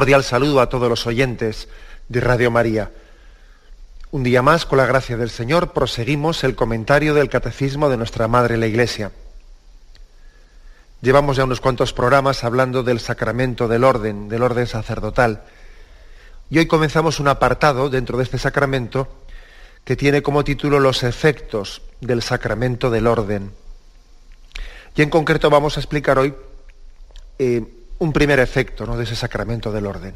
[0.00, 1.68] Cordial saludo a todos los oyentes
[2.08, 2.90] de Radio María.
[4.10, 8.26] Un día más, con la gracia del Señor, proseguimos el comentario del Catecismo de nuestra
[8.26, 9.12] Madre la Iglesia.
[11.02, 15.42] Llevamos ya unos cuantos programas hablando del sacramento del orden, del orden sacerdotal.
[16.48, 19.06] Y hoy comenzamos un apartado dentro de este sacramento
[19.84, 23.52] que tiene como título los efectos del sacramento del orden.
[24.96, 26.32] Y en concreto vamos a explicar hoy
[27.38, 28.96] eh, un primer efecto ¿no?
[28.96, 30.14] de ese sacramento del orden.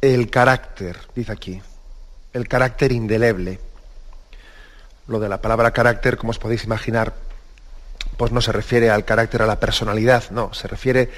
[0.00, 1.60] El carácter, dice aquí,
[2.32, 3.58] el carácter indeleble.
[5.08, 7.14] Lo de la palabra carácter, como os podéis imaginar,
[8.16, 11.10] pues no se refiere al carácter, a la personalidad, no, se refiere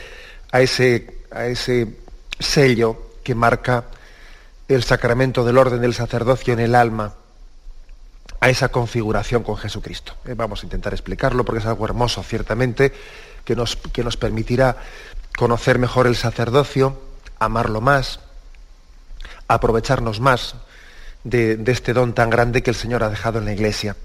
[0.52, 1.96] a ese, a ese
[2.38, 3.84] sello que marca
[4.68, 7.14] el sacramento del orden del sacerdocio en el alma,
[8.40, 10.14] a esa configuración con Jesucristo.
[10.26, 12.92] Eh, vamos a intentar explicarlo porque es algo hermoso, ciertamente,
[13.44, 14.76] que nos, que nos permitirá
[15.36, 17.00] conocer mejor el sacerdocio,
[17.38, 18.20] amarlo más,
[19.48, 20.56] aprovecharnos más
[21.24, 23.96] de, este don tan grande que el Señor ha dejado en la Iglesia.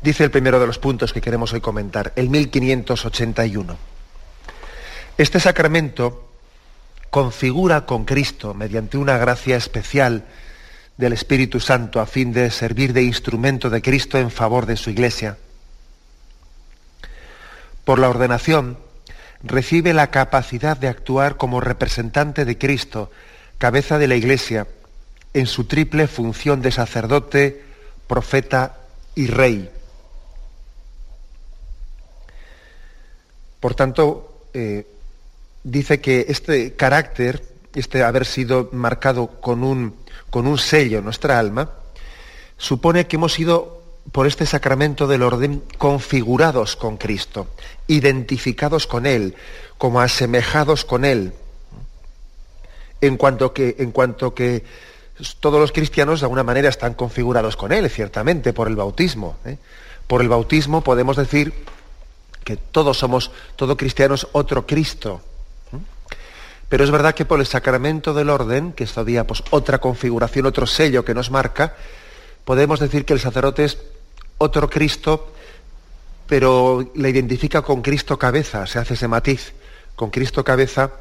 [0.00, 3.76] Dice el primero de los puntos que queremos hoy comentar, el 1581.
[5.18, 6.30] Este sacramento
[7.10, 10.26] configura con Cristo, mediante una gracia especial
[10.96, 14.90] del Espíritu Santo, a fin de servir de instrumento de Cristo en favor de su
[14.90, 15.36] Iglesia.
[17.84, 18.78] Por la ordenación,
[19.42, 23.10] recibe la capacidad de actuar como representante de Cristo,
[23.58, 24.66] cabeza de la Iglesia,
[25.34, 27.62] en su triple función de sacerdote,
[28.06, 28.78] profeta
[29.14, 29.70] y rey.
[33.60, 34.86] Por tanto, eh,
[35.62, 37.42] dice que este carácter,
[37.74, 39.96] este haber sido marcado con un,
[40.30, 41.70] con un sello en nuestra alma,
[42.56, 43.77] supone que hemos sido
[44.12, 47.48] por este sacramento del orden configurados con Cristo,
[47.86, 49.34] identificados con Él,
[49.76, 51.32] como asemejados con Él.
[53.00, 54.64] En cuanto que, en cuanto que
[55.40, 59.36] todos los cristianos de alguna manera están configurados con Él, ciertamente, por el bautismo.
[59.44, 59.58] ¿eh?
[60.06, 61.52] Por el bautismo podemos decir
[62.44, 65.20] que todos somos, todos cristianos, otro Cristo.
[65.72, 65.76] ¿eh?
[66.68, 70.46] Pero es verdad que por el sacramento del orden, que es todavía pues, otra configuración,
[70.46, 71.74] otro sello que nos marca,
[72.44, 73.78] podemos decir que el sacerdote es
[74.38, 75.32] otro Cristo,
[76.26, 79.52] pero le identifica con Cristo cabeza, se hace ese matiz,
[79.96, 80.92] con Cristo cabeza,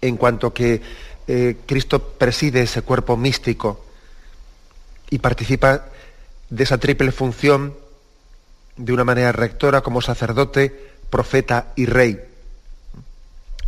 [0.00, 0.80] en cuanto que
[1.26, 3.84] eh, Cristo preside ese cuerpo místico
[5.10, 5.86] y participa
[6.48, 7.74] de esa triple función
[8.76, 12.20] de una manera rectora como sacerdote, profeta y rey.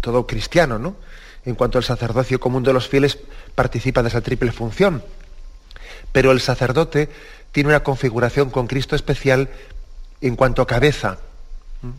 [0.00, 0.96] Todo cristiano, ¿no?
[1.44, 3.18] En cuanto al sacerdocio común de los fieles,
[3.54, 5.02] participa de esa triple función.
[6.12, 7.08] Pero el sacerdote
[7.58, 9.48] tiene una configuración con Cristo especial
[10.20, 11.18] en cuanto a cabeza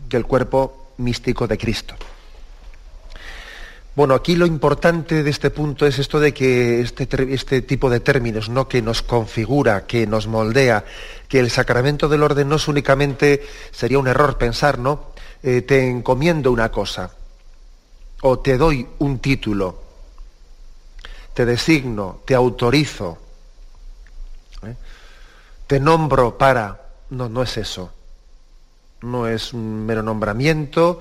[0.08, 1.94] del cuerpo místico de Cristo.
[3.94, 8.00] Bueno, aquí lo importante de este punto es esto de que este, este, tipo de
[8.00, 8.68] términos, ¿no?
[8.68, 10.86] que nos configura, que nos moldea,
[11.28, 15.12] que el sacramento del orden no es únicamente, sería un error pensar, ¿no?
[15.42, 17.12] Eh, te encomiendo una cosa,
[18.22, 19.78] o te doy un título,
[21.34, 23.18] te designo, te autorizo,
[25.70, 26.80] te nombro para...
[27.10, 27.92] No, no es eso.
[29.02, 30.98] No es un mero nombramiento,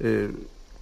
[0.00, 0.32] eh,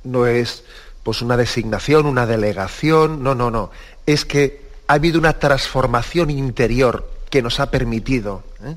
[0.04, 0.64] no es
[1.02, 3.70] pues una designación, una delegación, no, no, no.
[4.06, 8.76] Es que ha habido una transformación interior que nos ha permitido ¿eh?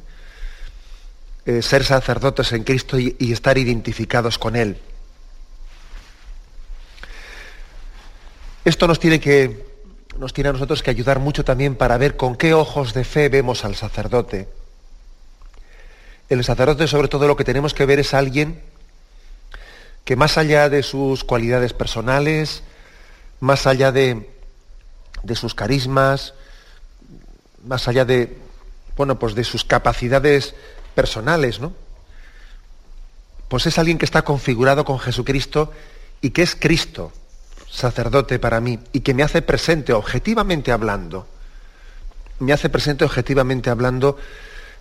[1.45, 4.81] Eh, ser sacerdotes en Cristo y, y estar identificados con Él.
[8.65, 9.70] Esto nos tiene que
[10.17, 13.29] nos tiene a nosotros que ayudar mucho también para ver con qué ojos de fe
[13.29, 14.47] vemos al sacerdote.
[16.29, 18.61] El sacerdote sobre todo lo que tenemos que ver es alguien
[20.05, 22.63] que más allá de sus cualidades personales,
[23.39, 24.29] más allá de,
[25.23, 26.33] de sus carismas,
[27.63, 28.37] más allá de,
[28.97, 30.55] bueno, pues de sus capacidades
[30.95, 31.73] personales, ¿no?
[33.47, 35.71] Pues es alguien que está configurado con Jesucristo
[36.21, 37.11] y que es Cristo.
[37.71, 41.27] Sacerdote para mí y que me hace presente objetivamente hablando,
[42.39, 44.17] me hace presente objetivamente hablando,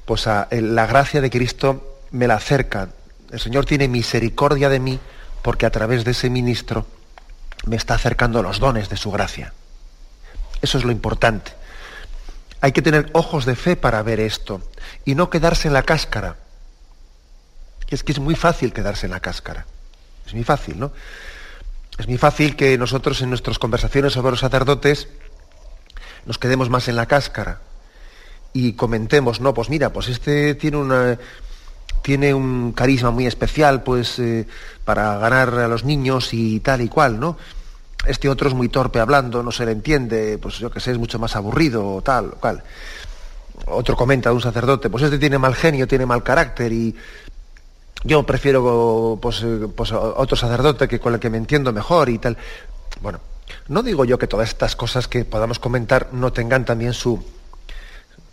[0.05, 2.89] pues a, la gracia de Cristo me la acerca.
[3.31, 4.99] El Señor tiene misericordia de mí
[5.43, 6.87] porque a través de ese ministro
[7.67, 9.53] me está acercando los dones de su gracia.
[10.61, 11.53] Eso es lo importante.
[12.61, 14.61] Hay que tener ojos de fe para ver esto
[15.05, 16.37] y no quedarse en la cáscara.
[17.89, 19.67] Es que es muy fácil quedarse en la cáscara.
[20.27, 20.93] Es muy fácil, ¿no?
[22.01, 25.09] Es muy fácil que nosotros en nuestras conversaciones sobre los sacerdotes
[26.25, 27.61] nos quedemos más en la cáscara
[28.55, 31.19] y comentemos, no, pues mira, pues este tiene una
[32.01, 34.47] tiene un carisma muy especial, pues eh,
[34.83, 37.37] para ganar a los niños y tal y cual, ¿no?
[38.07, 40.99] Este otro es muy torpe hablando, no se le entiende, pues yo que sé, es
[40.99, 42.63] mucho más aburrido o tal o cual.
[43.67, 46.97] Otro comenta de un sacerdote, pues este tiene mal genio, tiene mal carácter y
[48.05, 52.19] yo prefiero pues, eh, pues otro sacerdote que con el que me entiendo mejor y
[52.19, 52.37] tal.
[53.01, 53.21] Bueno,
[53.69, 57.23] no digo yo que todas estas cosas que podamos comentar no tengan también su,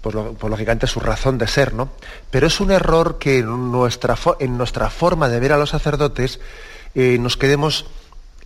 [0.01, 1.89] pues, pues lógicamente su razón de ser, ¿no?
[2.31, 6.39] Pero es un error que en nuestra, en nuestra forma de ver a los sacerdotes
[6.95, 7.85] eh, nos quedemos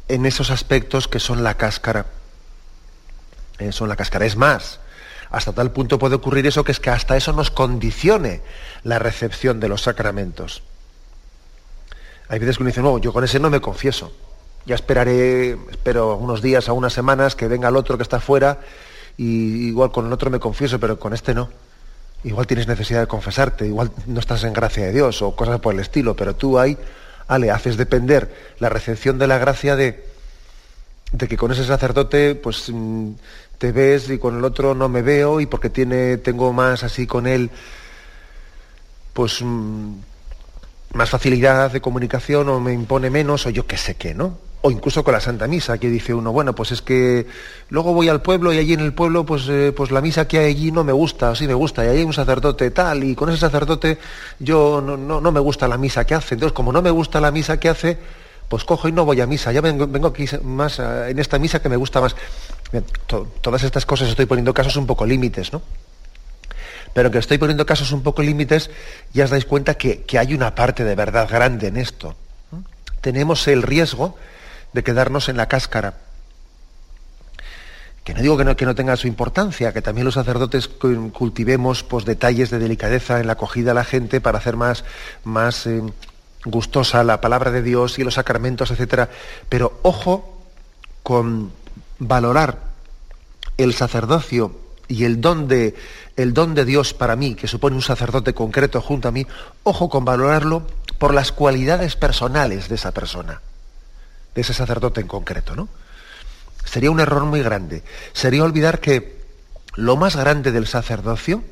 [0.08, 2.08] en esos aspectos que son la cáscara.
[3.60, 4.26] Eh, son la cáscara.
[4.26, 4.80] Es más,
[5.30, 8.42] hasta tal punto puede ocurrir eso que es que hasta eso nos condicione
[8.84, 10.64] la recepción de los sacramentos.
[12.32, 14.10] Hay veces que uno dice, no, yo con ese no me confieso.
[14.66, 18.60] Ya esperaré, espero unos días o unas semanas que venga el otro que está fuera
[19.18, 21.50] y igual con el otro me confieso, pero con este no.
[22.24, 25.74] Igual tienes necesidad de confesarte, igual no estás en gracia de Dios o cosas por
[25.74, 26.78] el estilo, pero tú ahí
[27.28, 30.02] Ale, haces depender la recepción de la gracia de,
[31.12, 33.12] de que con ese sacerdote pues mm,
[33.58, 37.06] te ves y con el otro no me veo y porque tiene, tengo más así
[37.08, 37.50] con él
[39.12, 39.96] pues mm,
[40.94, 44.38] más facilidad de comunicación o me impone menos o yo qué sé qué, ¿no?
[44.62, 47.26] o incluso con la Santa Misa, que dice uno, bueno, pues es que
[47.70, 50.38] luego voy al pueblo y allí en el pueblo, pues, eh, pues la misa que
[50.38, 53.16] hay allí no me gusta, sí me gusta, y ahí hay un sacerdote tal, y
[53.16, 53.98] con ese sacerdote
[54.40, 56.36] yo no, no, me gusta la misa que hace.
[56.36, 57.98] Entonces, como no me gusta la misa que hace,
[58.48, 59.52] pues cojo y no voy a misa.
[59.52, 62.16] Ya vengo, vengo aquí más en esta misa que me gusta más.
[63.42, 65.62] todas estas cosas estoy poniendo casos un poco límites, ¿no?
[66.94, 68.70] Pero que estoy poniendo casos un poco límites,
[69.14, 72.16] ya os dais cuenta que, que hay una parte de verdad grande en esto.
[73.02, 74.18] Tenemos el riesgo
[74.74, 75.96] de quedarnos en la cáscara.
[78.04, 81.84] Que no digo que no, que no tenga su importancia, que también los sacerdotes cultivemos
[81.84, 84.84] pues, detalles de delicadeza en la acogida a la gente para hacer más,
[85.24, 85.84] más eh,
[86.46, 89.08] gustosa la palabra de Dios y los sacramentos, etc.
[89.50, 90.42] Pero ojo
[91.04, 91.52] con
[92.00, 92.58] valorar
[93.58, 94.56] el sacerdocio
[94.88, 95.76] y el don de
[96.18, 99.26] el don de Dios para mí, que supone un sacerdote concreto junto a mí,
[99.64, 100.68] ojo con valorarlo
[100.98, 103.42] por las cualidades personales de esa persona
[104.36, 105.68] de ese sacerdote en concreto, ¿no?
[106.64, 107.84] Sería un error muy grande.
[108.14, 109.22] Sería olvidar que
[109.76, 111.44] lo más grande del sacerdocio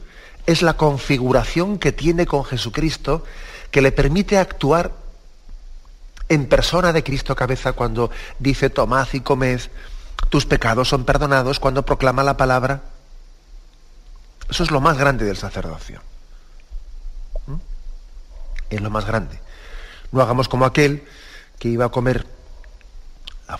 [0.45, 3.23] es la configuración que tiene con Jesucristo,
[3.71, 4.91] que le permite actuar
[6.30, 9.59] en persona de Cristo cabeza cuando dice tomad y comed,
[10.30, 12.81] tus pecados son perdonados, cuando proclama la palabra.
[14.49, 16.01] Eso es lo más grande del sacerdocio.
[17.47, 17.56] ¿Mm?
[18.69, 19.39] Es lo más grande.
[20.11, 21.03] No hagamos como aquel
[21.59, 22.25] que iba a comer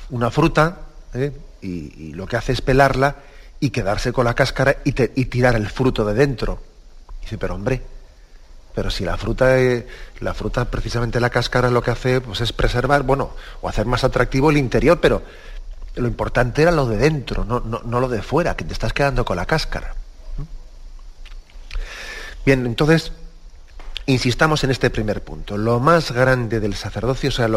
[0.10, 0.80] una fruta
[1.14, 1.32] ¿eh?
[1.62, 3.18] y, lo que hace es pelarla
[3.60, 6.62] y quedarse con la cáscara y, tirar el fruto de dentro.
[7.22, 7.82] dice, pero hombre,
[8.74, 9.86] pero si la fruta, eh,
[10.22, 13.32] la fruta, precisamente la cáscara lo que hace pues, es preservar, bueno,
[13.62, 15.22] o hacer más atractivo el interior, pero
[15.96, 19.26] lo importante era lo de dentro, no, no lo de fuera, que te estás quedando
[19.26, 19.96] con la cáscara.
[22.46, 23.12] Bien, entonces,
[24.06, 25.58] insistamos en este primer punto.
[25.58, 27.48] Lo más grande del sacerdocio, o sea,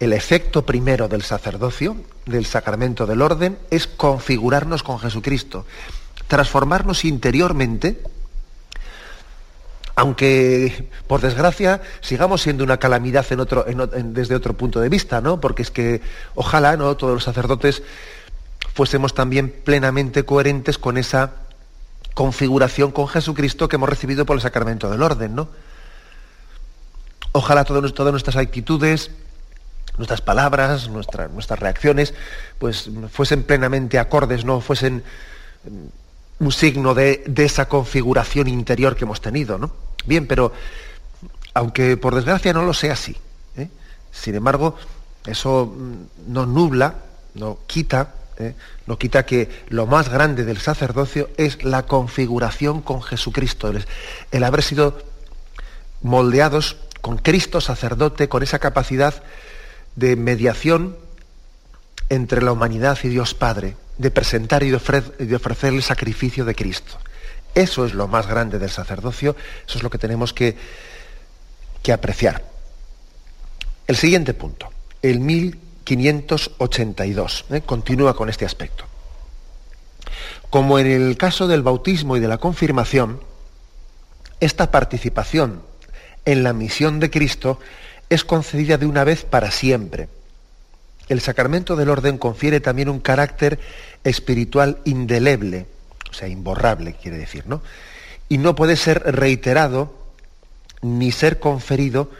[0.00, 1.96] el efecto primero del sacerdocio,
[2.26, 5.64] del sacramento del orden, es configurarnos con Jesucristo,
[6.26, 8.02] transformarnos interiormente,
[9.94, 15.40] aunque por desgracia sigamos siendo una calamidad en otro, desde otro punto de vista, ¿no?
[15.40, 16.00] Porque es que
[16.34, 16.96] ojalá ¿no?
[16.96, 17.82] todos los sacerdotes
[18.74, 21.32] fuésemos también plenamente coherentes con esa
[22.14, 25.48] configuración con Jesucristo que hemos recibido por el sacramento del orden, ¿no?
[27.32, 29.10] Ojalá todas, nuestras actitudes,
[29.96, 32.14] nuestras palabras, nuestras reacciones,
[32.58, 35.02] pues fuesen plenamente acordes, no fuesen
[35.64, 39.72] mm, un signo de, esa configuración interior que hemos tenido, ¿no?
[40.04, 40.52] Bien, pero
[41.54, 43.16] aunque por desgracia no lo sea así,
[43.56, 43.68] ¿eh?
[44.10, 44.76] sin embargo,
[45.24, 46.96] eso mm, no nubla,
[47.34, 48.54] no quita, ¿eh?
[48.86, 53.72] no quita que lo más grande del sacerdocio es la configuración con Jesucristo,
[54.30, 54.98] el haber sido
[56.02, 59.22] moldeados con Cristo sacerdote, con esa capacidad
[59.96, 60.96] de mediación
[62.08, 66.98] entre la humanidad y Dios Padre, de presentar y de, ofrecer, el sacrificio de Cristo.
[67.54, 70.56] Eso es lo más grande del sacerdocio, eso es lo que tenemos que,
[71.82, 72.44] que apreciar.
[73.86, 74.70] El siguiente punto,
[75.02, 75.20] el
[75.88, 77.60] 1582, ¿eh?
[77.62, 78.84] continúa con este aspecto.
[80.50, 83.20] Como en el caso del bautismo y de la confirmación,
[84.40, 85.62] esta participación
[86.24, 87.58] en la misión de Cristo
[88.10, 90.08] es concedida de una vez para siempre.
[91.08, 93.58] El sacramento del orden confiere también un carácter
[94.04, 95.66] espiritual indeleble,
[96.10, 97.62] o sea, imborrable, quiere decir, ¿no?
[98.28, 99.94] Y no puede ser reiterado
[100.80, 102.10] ni ser conferido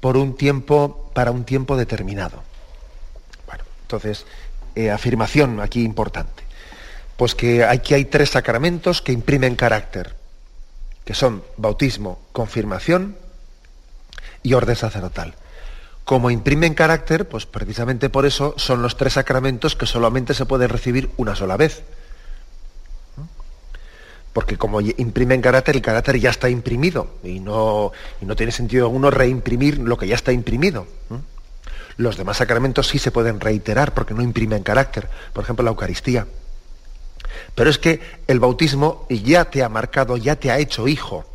[0.00, 2.42] por un tiempo, para un tiempo determinado.
[3.88, 4.26] Entonces,
[4.74, 6.42] eh, afirmación aquí importante.
[7.16, 10.14] Pues que aquí hay tres sacramentos que imprimen carácter,
[11.06, 13.16] que son bautismo, confirmación
[14.42, 15.36] y orden sacerdotal.
[16.04, 20.68] Como imprimen carácter, pues precisamente por eso son los tres sacramentos que solamente se pueden
[20.68, 21.82] recibir una sola vez.
[24.34, 29.10] Porque como imprimen carácter, el carácter ya está imprimido y no, no tiene sentido alguno
[29.10, 30.86] reimprimir lo que ya está imprimido.
[31.98, 35.08] Los demás sacramentos sí se pueden reiterar porque no imprimen carácter.
[35.34, 36.26] Por ejemplo, la Eucaristía.
[37.54, 41.26] Pero es que el bautismo ya te ha marcado, ya te ha hecho hijo.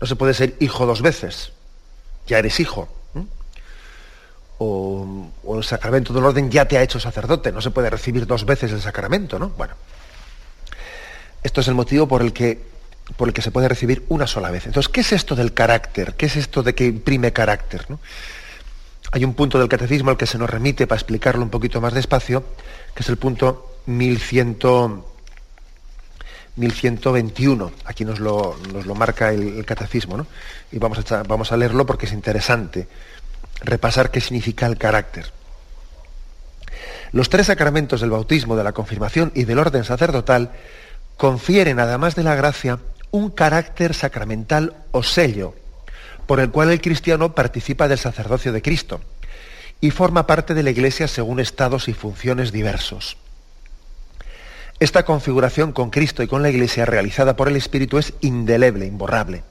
[0.00, 1.52] No se puede ser hijo dos veces
[2.28, 2.88] ya eres hijo.
[4.60, 8.44] O, el sacramento del orden ya te ha hecho sacerdote, no se puede recibir dos
[8.44, 9.50] veces el sacramento, ¿no?
[9.50, 9.74] Bueno,
[11.42, 12.60] esto es el motivo por el que,
[13.16, 14.66] por el que se puede recibir una sola vez.
[14.66, 16.14] Entonces, ¿qué es esto del carácter?
[16.14, 17.86] ¿Qué es esto de que imprime carácter?
[19.10, 21.94] Hay un punto del catecismo al que se nos remite para explicarlo un poquito más
[21.94, 22.44] despacio,
[22.94, 24.56] que es el punto 1100.
[26.56, 27.72] 1121.
[27.84, 30.26] Aquí nos lo, nos lo marca el, catecismo, ¿no?
[30.72, 32.88] Y vamos a, vamos a leerlo porque es interesante
[33.60, 35.32] repasar qué significa el carácter.
[37.12, 40.50] Los tres sacramentos del bautismo, de la confirmación y del orden sacerdotal
[41.16, 42.78] confieren, además de la gracia,
[43.10, 45.54] un carácter sacramental o sello,
[46.28, 49.00] por el cual el cristiano participa del sacerdocio de Cristo
[49.80, 53.16] y forma parte de la Iglesia según estados y funciones diversos.
[54.78, 59.42] Esta configuración con Cristo y con la Iglesia realizada por el Espíritu es indeleble, imborrable.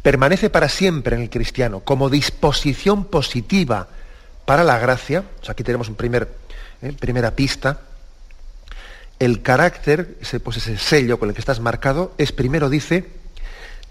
[0.00, 3.88] Permanece para siempre en el cristiano como disposición positiva
[4.44, 5.24] para la gracia.
[5.48, 6.28] aquí tenemos un primer,
[6.82, 7.80] eh, primera pista.
[9.18, 13.23] El carácter, pues ese sello con el que estás marcado, es primero dice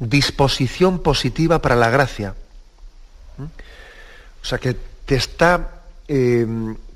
[0.09, 2.35] disposición positiva para la gracia.
[3.37, 3.43] ¿Mm?
[3.43, 6.45] O sea que te está eh,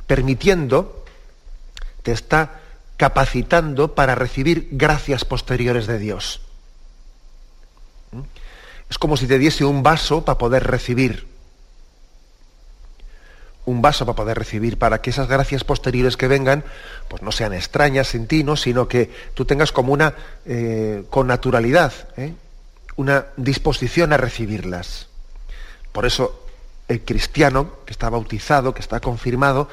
[0.05, 1.05] permitiendo,
[2.03, 2.61] te está
[2.97, 6.41] capacitando para recibir gracias posteriores de Dios.
[8.11, 8.21] ¿Mm?
[8.89, 11.27] Es como si te diese un vaso para poder recibir.
[13.65, 16.63] Un vaso para poder recibir, para que esas gracias posteriores que vengan,
[17.09, 18.55] pues no sean extrañas en ti, ¿no?
[18.55, 20.13] sino que tú tengas como una,
[20.45, 22.33] eh, con naturalidad, ¿eh?
[22.97, 25.07] Una disposición a recibirlas.
[25.91, 26.43] Por eso
[26.87, 29.69] el cristiano que está bautizado, que está confirmado,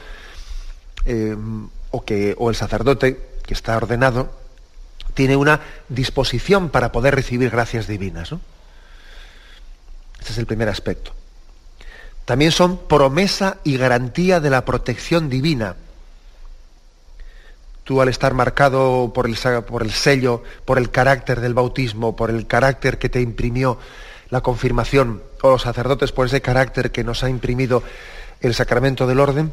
[1.05, 1.37] eh,
[1.91, 4.31] o, que, o el sacerdote que está ordenado
[5.15, 8.33] tiene una disposición para poder recibir gracias divinas.
[8.33, 8.41] ¿no?
[10.19, 11.13] Este es el primer aspecto.
[12.25, 15.77] También son promesa y garantía de la protección divina.
[17.85, 22.99] Tú al estar marcado por el, sello, por el carácter del bautismo, por el carácter
[22.99, 23.79] que te imprimió
[24.31, 27.83] la confirmación, o los sacerdotes por ese carácter que nos ha imprimido
[28.41, 29.53] el sacramento del orden,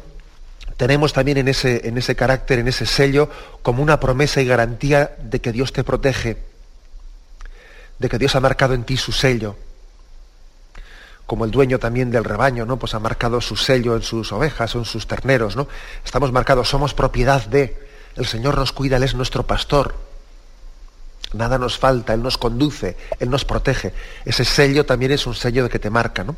[0.76, 3.28] tenemos también en ese, en ese carácter, en ese sello,
[3.62, 6.38] como una promesa y garantía de que Dios te protege,
[7.98, 9.56] de que Dios ha marcado en ti su sello.
[11.26, 12.78] Como el dueño también del rebaño, ¿no?
[12.78, 15.68] Pues ha marcado su sello en sus ovejas en sus terneros, ¿no?
[16.04, 17.81] Estamos marcados, somos propiedad de.
[18.16, 19.94] El Señor nos cuida, Él es nuestro pastor.
[21.32, 23.92] Nada nos falta, Él nos conduce, Él nos protege.
[24.24, 26.36] Ese sello también es un sello de que te marca, ¿no?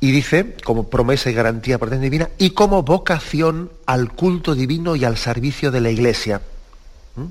[0.00, 5.04] Y dice, como promesa y garantía por divina, y como vocación al culto divino y
[5.04, 6.40] al servicio de la Iglesia.
[7.14, 7.26] ¿Mm?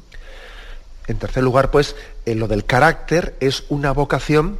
[1.07, 4.57] En tercer lugar, pues, en lo del carácter es una vocación,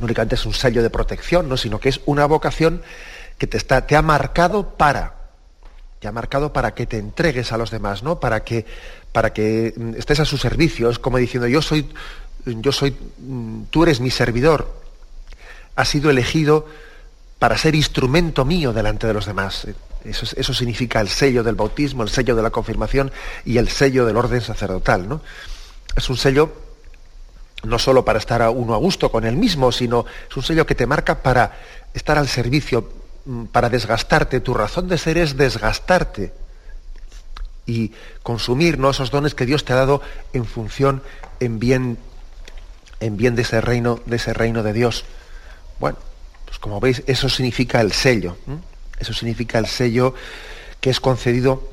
[0.00, 1.56] no únicamente es un sello de protección, ¿no?
[1.56, 2.82] sino que es una vocación
[3.38, 5.21] que te, está, te ha marcado para,
[6.02, 8.18] te ha marcado para que te entregues a los demás, ¿no?
[8.18, 8.66] Para que,
[9.12, 10.90] para que mm, estés a su servicio.
[10.90, 11.88] Es como diciendo, yo soy,
[12.44, 14.82] yo soy, mm, tú eres mi servidor.
[15.76, 16.66] Has sido elegido
[17.38, 19.68] para ser instrumento mío delante de los demás.
[20.04, 23.12] Eso, significa el sello del bautismo, el sello de la confirmación
[23.44, 25.08] y el sello del orden sacerdotal.
[25.08, 25.20] ¿no?
[25.96, 26.52] Es un sello
[27.62, 30.66] no solo para estar a uno a gusto con él mismo, sino es un sello
[30.66, 31.60] que te marca para
[31.94, 33.01] estar al servicio
[33.52, 36.32] para desgastarte, tu razón de ser es desgastarte
[37.66, 38.90] y consumir ¿no?
[38.90, 40.02] esos dones que Dios te ha dado
[40.32, 41.02] en función,
[41.40, 41.98] en bien,
[43.00, 45.04] en bien de ese reino, de ese reino de Dios.
[45.78, 45.98] Bueno,
[46.46, 48.36] pues como veis, eso significa el sello.
[48.98, 50.14] Eso significa el sello
[50.80, 51.70] que es concedido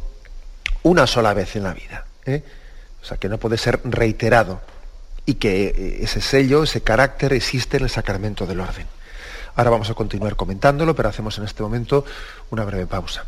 [0.83, 2.05] una sola vez en la vida.
[2.25, 2.43] ¿eh?
[3.01, 4.61] O sea, que no puede ser reiterado.
[5.25, 8.87] Y que eh, ese sello, ese carácter existe en el sacramento del orden.
[9.59, 12.05] Ahora vamos a continuar comentándolo, pero hacemos en este momento
[12.49, 13.25] una breve pausa.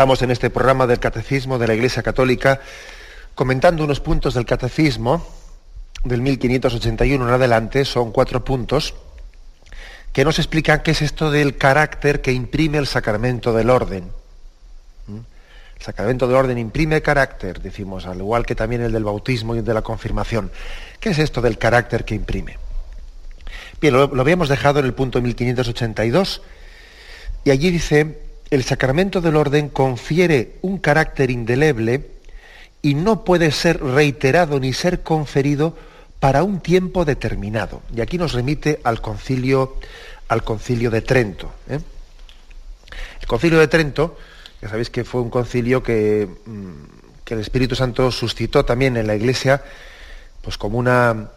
[0.00, 2.58] Estamos en este programa del Catecismo de la Iglesia Católica
[3.34, 5.26] comentando unos puntos del Catecismo
[6.04, 8.94] del 1581 en adelante, son cuatro puntos,
[10.14, 14.04] que nos explican qué es esto del carácter que imprime el sacramento del orden.
[15.06, 15.18] ¿Mm?
[15.76, 19.58] El sacramento del orden imprime carácter, decimos, al igual que también el del bautismo y
[19.58, 20.50] el de la confirmación.
[20.98, 22.56] ¿Qué es esto del carácter que imprime?
[23.82, 26.40] Bien, lo, lo habíamos dejado en el punto 1582
[27.44, 32.10] y allí dice el sacramento del orden confiere un carácter indeleble
[32.82, 35.76] y no puede ser reiterado ni ser conferido
[36.18, 37.82] para un tiempo determinado.
[37.94, 39.76] Y aquí nos remite al concilio,
[40.28, 41.52] al concilio de Trento.
[41.68, 41.78] ¿eh?
[43.20, 44.18] El concilio de Trento,
[44.60, 49.06] ya sabéis que fue un concilio que, mm, que, el Espíritu Santo suscitó también en
[49.06, 49.62] la Iglesia,
[50.42, 51.30] pues como una,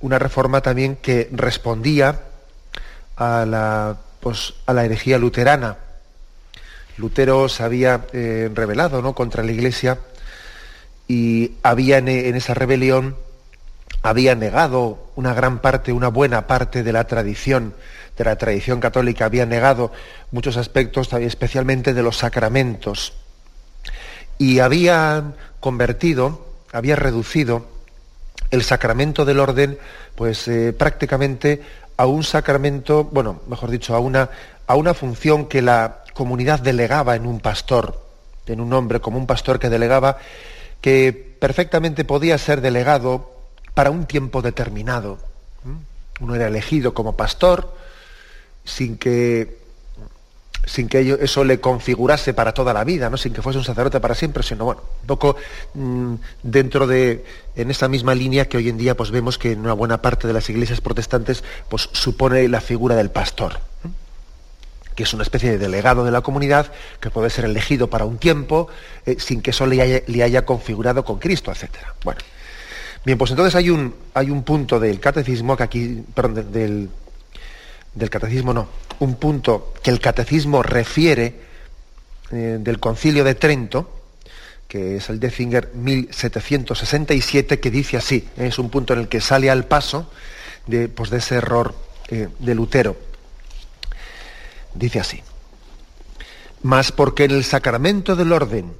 [0.00, 2.22] una reforma también que respondía
[3.16, 5.76] a la, pues, a la herejía luterana
[7.00, 9.14] Lutero se había eh, rebelado ¿no?
[9.14, 9.98] contra la Iglesia
[11.08, 13.16] y había en, esa rebelión
[14.02, 17.74] había negado una gran parte, una buena parte de la tradición,
[18.16, 19.92] de la tradición católica, había negado
[20.30, 23.12] muchos aspectos, especialmente de los sacramentos,
[24.38, 27.66] y había convertido, había reducido
[28.50, 29.78] el sacramento del orden,
[30.14, 31.60] pues eh, prácticamente
[31.96, 34.30] a un sacramento, bueno, mejor dicho, a una,
[34.66, 37.98] a una función que la comunidad delegaba en un pastor,
[38.44, 40.18] en un hombre como un pastor que delegaba,
[40.82, 43.30] que perfectamente podía ser delegado
[43.72, 45.16] para un tiempo determinado.
[46.20, 47.74] Uno era elegido como pastor
[48.66, 49.60] sin que,
[50.66, 53.16] sin que eso le configurase para toda la vida, ¿no?
[53.16, 55.36] sin que fuese un sacerdote para siempre, sino bueno, un poco
[55.72, 57.24] mm, dentro de,
[57.56, 60.28] en esa misma línea que hoy en día pues vemos que en una buena parte
[60.28, 63.70] de las iglesias protestantes pues supone la figura del pastor
[65.00, 68.18] que es una especie de delegado de la comunidad que puede ser elegido para un
[68.18, 68.68] tiempo
[69.06, 71.70] eh, sin que eso le haya, configurado con Cristo, etc.
[72.04, 72.20] Bueno,
[73.02, 76.90] bien, pues entonces hay un, hay un punto del catecismo que aquí, perdón, del,
[77.94, 81.40] del catecismo no, un punto que el catecismo refiere
[82.30, 84.02] eh, del concilio de Trento,
[84.68, 89.48] que es el Dezinger 1767, que dice así, es un punto en el que sale
[89.48, 90.10] al paso
[90.66, 91.74] de, pues, de ese error
[92.08, 93.08] eh, de Lutero.
[94.74, 95.22] Dice así,
[96.62, 98.74] mas porque en el sacramento del orden,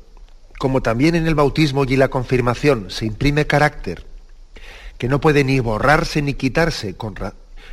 [0.58, 4.04] como también en el bautismo y la confirmación, se imprime carácter,
[4.98, 7.14] que no puede ni borrarse ni quitarse, con,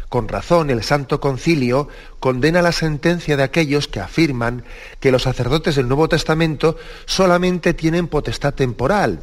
[0.09, 4.63] con razón el Santo Concilio condena la sentencia de aquellos que afirman
[4.99, 9.21] que los sacerdotes del Nuevo Testamento solamente tienen potestad temporal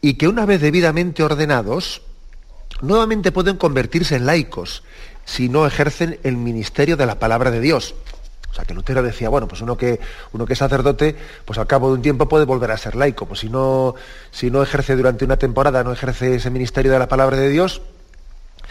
[0.00, 2.02] y que una vez debidamente ordenados,
[2.82, 4.82] nuevamente pueden convertirse en laicos
[5.24, 7.94] si no ejercen el ministerio de la palabra de Dios.
[8.54, 9.98] O sea, que Lutero decía, bueno, pues uno que,
[10.32, 13.26] uno que es sacerdote, pues al cabo de un tiempo puede volver a ser laico.
[13.26, 13.96] Pues si no,
[14.30, 17.82] si no ejerce durante una temporada, no ejerce ese ministerio de la palabra de Dios,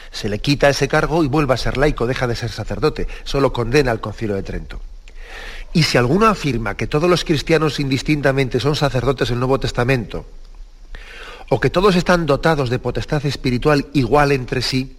[0.10, 3.08] Se le quita ese cargo y vuelve a ser laico, deja de ser sacerdote.
[3.24, 4.80] Solo condena al concilio de Trento.
[5.74, 10.26] Y si alguno afirma que todos los cristianos indistintamente son sacerdotes del Nuevo Testamento,
[11.50, 14.96] o que todos están dotados de potestad espiritual igual entre sí,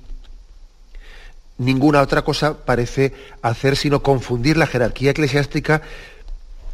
[1.59, 3.13] ninguna otra cosa parece
[3.43, 5.83] hacer sino confundir la jerarquía eclesiástica,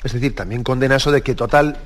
[0.02, 1.78] es decir, también condena eso de que total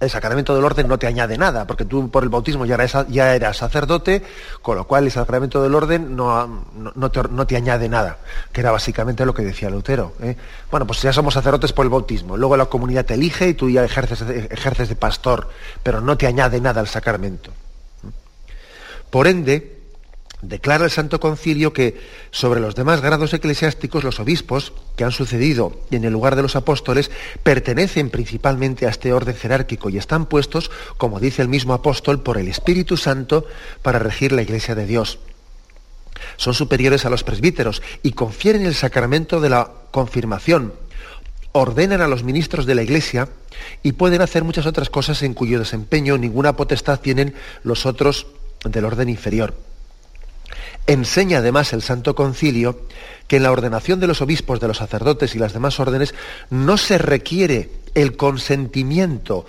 [0.00, 3.06] el sacramento del orden no te añade nada, porque tú por el bautismo ya eras,
[3.08, 4.22] ya eras sacerdote,
[4.60, 8.18] con lo cual el sacramento del orden no, no, te, añade nada,
[8.52, 10.12] que era básicamente lo que decía Lutero.
[10.20, 10.36] ¿eh?
[10.70, 13.70] Bueno, pues ya somos sacerdotes por el bautismo, luego la comunidad te elige y tú
[13.70, 15.48] ya ejerces, ejerces de pastor,
[15.82, 17.52] pero no te añade nada al sacramento.
[19.10, 19.83] Por ende,
[20.48, 25.78] declara el Santo Concilio que sobre los demás grados eclesiásticos los obispos que han sucedido
[25.90, 27.10] en el lugar de los apóstoles
[27.42, 32.38] pertenecen principalmente a este orden jerárquico y están puestos, como dice el mismo apóstol, por
[32.38, 33.46] el Espíritu Santo
[33.82, 35.18] para regir la Iglesia de Dios.
[36.36, 40.74] Son superiores a los presbíteros y confieren el sacramento de la confirmación,
[41.52, 43.28] ordenan a los ministros de la Iglesia
[43.82, 48.26] y pueden hacer muchas otras cosas en cuyo desempeño ninguna potestad tienen los otros
[48.64, 49.54] del orden inferior.
[50.86, 52.78] Enseña además el Santo Concilio
[53.26, 56.14] que en la ordenación de los obispos, de los sacerdotes y las demás órdenes
[56.50, 59.46] no se requiere el consentimiento,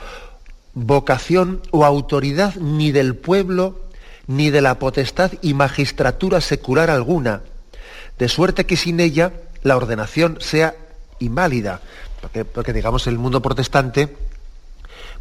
[0.73, 3.81] vocación o autoridad ni del pueblo,
[4.27, 7.41] ni de la potestad y magistratura secular alguna,
[8.17, 10.75] de suerte que sin ella la ordenación sea
[11.19, 11.81] inválida.
[12.53, 14.15] Porque, digamos el mundo protestante,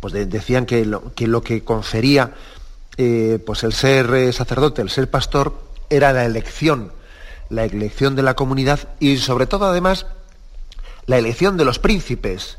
[0.01, 2.33] pues decían que lo, que, confería
[2.97, 5.55] eh, pues el ser eh, sacerdote, el ser pastor,
[5.91, 6.93] era la elección,
[7.51, 10.07] la elección de la comunidad y sobre todo además
[11.07, 12.59] la elección de los príncipes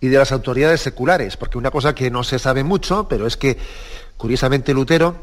[0.00, 3.36] y de las autoridades seculares, porque una cosa que no se sabe mucho, pero es
[3.36, 3.58] que
[4.16, 5.16] curiosamente Lutero,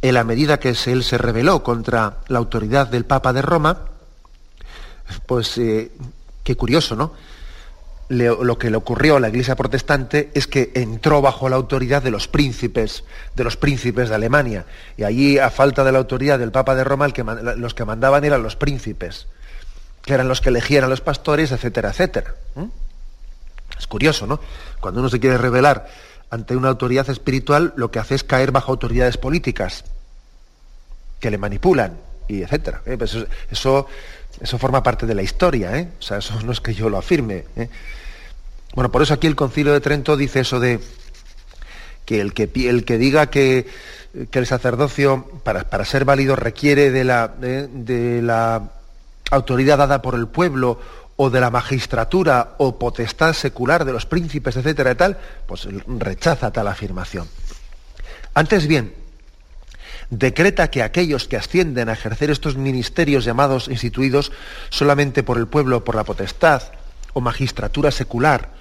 [0.00, 3.84] en la medida que él se rebeló contra la autoridad del Papa de Roma,
[5.26, 5.92] pues eh,
[6.44, 7.12] qué curioso, ¿no?
[8.08, 12.10] Lo que le ocurrió a la Iglesia protestante es que entró bajo la autoridad de
[12.10, 14.64] los príncipes, de los príncipes de Alemania.
[14.96, 17.08] Y allí, a falta de la autoridad del Papa de Roma,
[17.56, 19.26] los que mandaban eran los príncipes,
[20.02, 22.34] que eran los que elegían a los pastores, etcétera, etcétera.
[23.78, 24.40] Es curioso, ¿no?
[24.80, 25.88] Cuando uno se quiere rebelar
[26.30, 29.84] ante una autoridad espiritual, lo que hace es caer bajo autoridades políticas,
[31.20, 31.96] que le manipulan,
[32.28, 32.82] y etcétera.
[32.86, 32.96] ¿eh?
[32.96, 33.16] Pues
[33.50, 33.86] eso,
[34.40, 35.88] eso, forma parte de la historia, ¿eh?
[35.98, 37.44] O sea, eso no es que yo lo afirme.
[37.56, 37.68] ¿eh?
[38.78, 40.78] Bueno, por eso aquí el Concilio de Trento dice eso de
[42.04, 43.66] que el que, el que diga que,
[44.30, 48.70] el sacerdocio, para, ser válido, requiere de la, de, la
[49.32, 50.78] autoridad dada por el pueblo
[51.16, 56.52] o de la magistratura o potestad secular de los príncipes, etcétera y tal, pues rechaza
[56.52, 57.26] tal afirmación.
[58.32, 58.94] Antes bien,
[60.08, 64.30] decreta que aquellos que ascienden a ejercer estos ministerios llamados instituidos
[64.68, 66.62] solamente por el pueblo, por la potestad
[67.12, 68.56] o magistratura secular,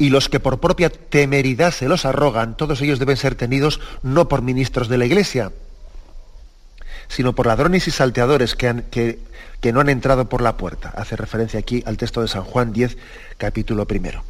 [0.00, 4.28] y los que por propia temeridad se los arrogan, todos ellos deben ser tenidos no
[4.28, 5.52] por ministros de la Iglesia,
[7.06, 9.18] sino por ladrones y salteadores que,
[9.70, 10.88] no han entrado por la puerta.
[10.96, 12.96] Hace referencia aquí al texto de San Juan 10,
[13.36, 14.24] capítulo primero.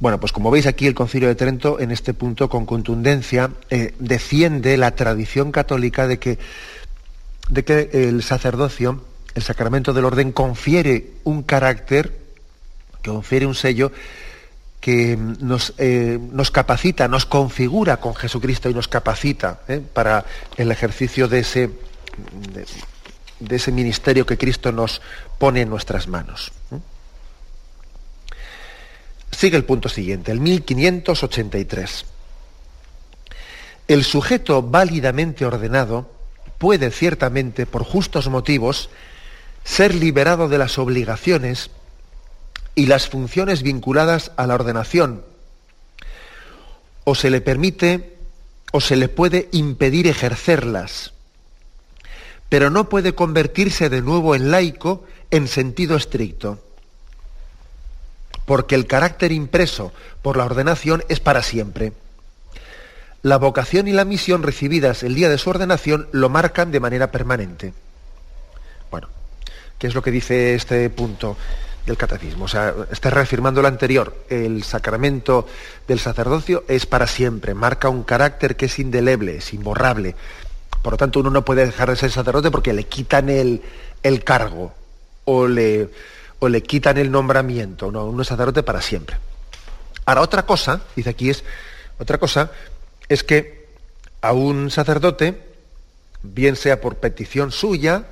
[0.00, 3.94] Bueno, pues como veis aquí el Concilio de Trento en este punto con contundencia eh,
[4.00, 6.40] defiende la tradición católica de que,
[7.92, 9.04] el sacerdocio,
[9.36, 12.21] el sacramento del orden, confiere un carácter
[13.04, 13.92] confiere un sello
[14.82, 20.72] que nos, eh, nos, capacita, nos configura con Jesucristo y nos capacita eh, para el
[20.72, 21.70] ejercicio de ese,
[23.38, 25.00] de, ese ministerio que Cristo nos
[25.38, 26.50] pone en nuestras manos.
[29.30, 32.04] Sigue el punto siguiente, el 1583.
[33.86, 36.10] El sujeto válidamente ordenado
[36.58, 38.90] puede ciertamente, por justos motivos,
[39.62, 41.70] ser liberado de las obligaciones
[42.74, 45.24] y las funciones vinculadas a la ordenación.
[47.04, 48.16] O se le permite
[48.72, 51.12] o se le puede impedir ejercerlas,
[52.48, 56.58] pero no puede convertirse de nuevo en laico en sentido estricto,
[58.46, 61.92] porque el carácter impreso por la ordenación es para siempre.
[63.22, 67.10] La vocación y la misión recibidas el día de su ordenación lo marcan de manera
[67.10, 67.72] permanente.
[68.90, 69.08] Bueno,
[69.78, 71.36] ¿qué es lo que dice este punto?
[71.86, 72.44] Del catecismo.
[72.44, 74.24] O sea, está reafirmando lo anterior.
[74.28, 75.46] El sacramento
[75.86, 80.14] del sacerdocio es para siempre, marca un carácter que es indeleble, es imborrable.
[80.82, 83.62] Por lo tanto, uno no puede dejar de ser sacerdote porque le quitan el,
[84.02, 84.72] el cargo
[85.24, 85.90] o le,
[86.38, 87.90] o le quitan el nombramiento.
[87.90, 89.16] No, uno es sacerdote para siempre.
[90.04, 91.44] Ahora, otra cosa, dice aquí, es,
[91.98, 92.50] otra cosa
[93.08, 93.68] es que
[94.20, 95.40] a un sacerdote
[96.22, 98.06] bien sea por petición suya,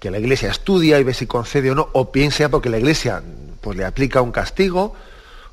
[0.00, 2.78] que la Iglesia estudia y ve si concede o no, o bien sea porque la
[2.78, 3.22] Iglesia
[3.60, 4.96] pues, le aplica un castigo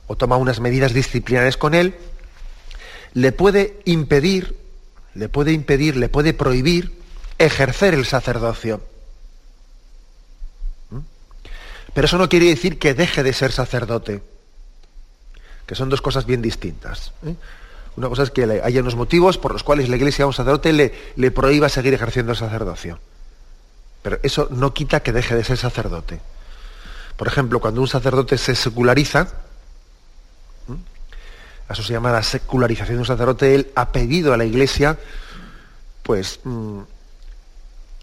[0.08, 1.96] o toma unas medidas disciplinarias con él,
[3.14, 4.56] le puede impedir,
[5.14, 6.94] le puede impedir, le puede prohibir
[7.38, 8.82] ejercer el sacerdocio.
[10.92, 11.00] ¿Mm?
[11.94, 14.24] Pero eso no quiere decir que deje de ser sacerdote,
[15.66, 17.12] que son dos cosas bien distintas.
[17.26, 17.36] ¿eh?
[17.98, 20.72] Una cosa es que haya unos motivos por los cuales la iglesia a un sacerdote
[20.72, 23.00] le, le prohíba seguir ejerciendo el sacerdocio.
[24.02, 26.22] Pero eso no quita que deje de ser sacerdote.
[27.16, 29.28] Por ejemplo, cuando un sacerdote se seculariza,
[31.70, 34.98] eso se llama la secularización de un sacerdote, él ha pedido a la iglesia,
[36.04, 36.80] pues, mm,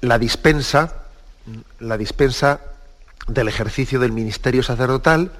[0.03, 1.05] la dispensa,
[1.81, 2.61] la dispensa
[3.27, 5.33] del ejercicio del ministerio sacerdotal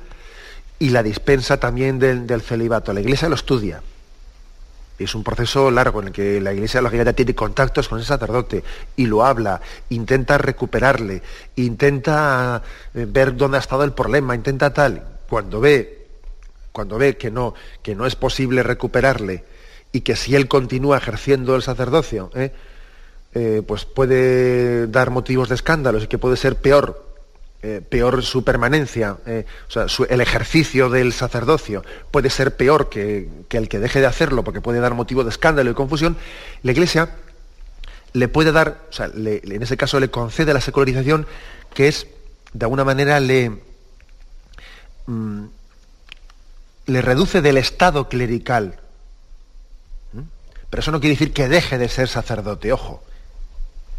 [0.79, 2.93] y la dispensa también del, del celibato.
[2.93, 3.83] La iglesia lo estudia.
[4.99, 8.63] Es un proceso largo en el que la iglesia lógicamente tiene contactos con ese sacerdote
[8.97, 11.21] y lo habla, intenta recuperarle,
[11.57, 12.63] intenta
[12.95, 15.03] eh, ver dónde ha estado el problema, intenta tal.
[15.29, 16.07] Cuando ve,
[16.71, 19.45] cuando ve que no, que no es posible recuperarle
[19.91, 22.53] y que si él continúa ejerciendo el sacerdocio, ¿eh?
[23.37, 27.14] Eh, pues puede dar motivos de escándalos y que puede ser peor
[27.67, 33.27] eh, peor su permanencia, eh, o sea, el ejercicio del sacerdocio puede ser peor que,
[33.49, 36.19] el que deje de hacerlo porque puede dar motivo de escándalo y confusión,
[36.63, 37.17] la Iglesia
[38.13, 41.27] le puede dar, o sea, en ese caso le concede la secularización,
[41.73, 42.07] que es,
[42.53, 43.63] de alguna manera, le,
[45.07, 45.45] mm,
[46.85, 48.79] le reduce del estado clerical.
[50.13, 50.21] ¿Mm?
[50.69, 53.03] Pero eso no quiere decir que deje de ser sacerdote, ojo,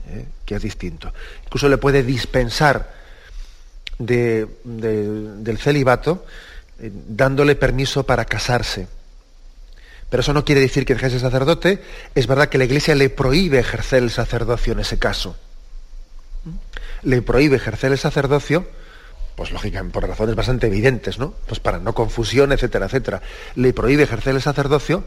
[0.10, 0.28] ¿eh?
[0.46, 1.12] que es distinto.
[1.46, 3.05] Incluso le puede dispensar
[3.98, 6.26] del celibato,
[6.80, 8.88] eh, dándole permiso para casarse.
[10.10, 11.82] Pero eso no quiere decir que deje de sacerdote.
[12.14, 15.36] Es verdad que la Iglesia le prohíbe ejercer el sacerdocio en ese caso.
[17.02, 18.68] Le prohíbe ejercer el sacerdocio,
[19.36, 21.34] pues lógicamente por razones bastante evidentes, ¿no?
[21.48, 23.22] Pues para no confusión, etcétera, etcétera.
[23.56, 25.06] Le prohíbe ejercer el sacerdocio.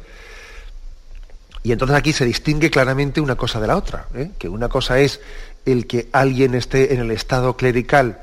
[1.62, 4.07] Y entonces aquí se distingue claramente una cosa de la otra.
[4.14, 4.31] ¿eh?
[4.38, 5.20] Que una cosa es
[5.64, 8.20] el que alguien esté en el estado clerical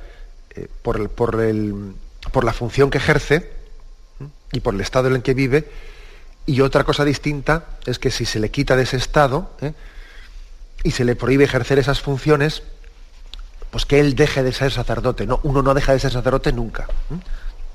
[0.55, 1.35] eh, por, por,
[2.43, 3.51] la función que ejerce
[4.51, 5.69] y por el estado en el que vive,
[6.45, 9.73] y otra cosa distinta es que si se le quita de ese estado ¿eh?
[10.83, 12.63] y se le prohíbe ejercer esas funciones,
[13.71, 15.25] pues que él deje de ser sacerdote.
[15.25, 16.87] No, uno no deja de ser sacerdote nunca.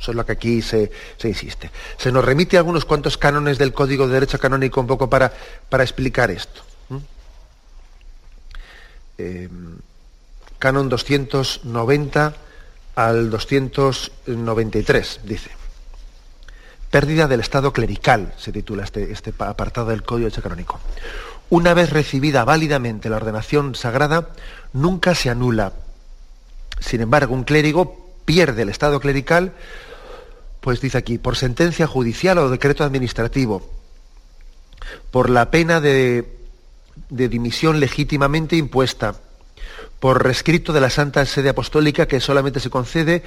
[0.00, 0.90] Eso es lo que aquí se,
[1.24, 1.70] insiste.
[1.98, 5.32] Se nos remite algunos cuantos cánones del Código de Derecho Canónico un poco para,
[5.68, 6.62] para explicar esto.
[9.18, 9.50] Eh,
[10.58, 12.34] canon 290
[12.94, 15.50] al 293, dice.
[16.90, 20.80] Pérdida del estado clerical, se titula este, este apartado del Código Canónico.
[21.48, 24.30] Una vez recibida válidamente la ordenación sagrada,
[24.72, 25.72] nunca se anula.
[26.80, 29.52] Sin embargo, un clérigo pierde el estado clerical,
[30.60, 33.68] pues dice aquí, por sentencia judicial o decreto administrativo,
[35.10, 36.36] por la pena de,
[37.08, 39.14] de dimisión legítimamente impuesta,
[40.00, 43.22] por rescrito de la Santa Sede Apostólica que solamente se concede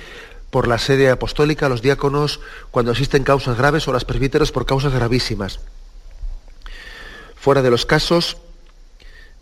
[0.50, 4.52] por la sede apostólica a los diáconos cuando existen causas graves o a los presbíteros
[4.52, 5.60] por causas gravísimas.
[7.36, 8.38] Fuera de los casos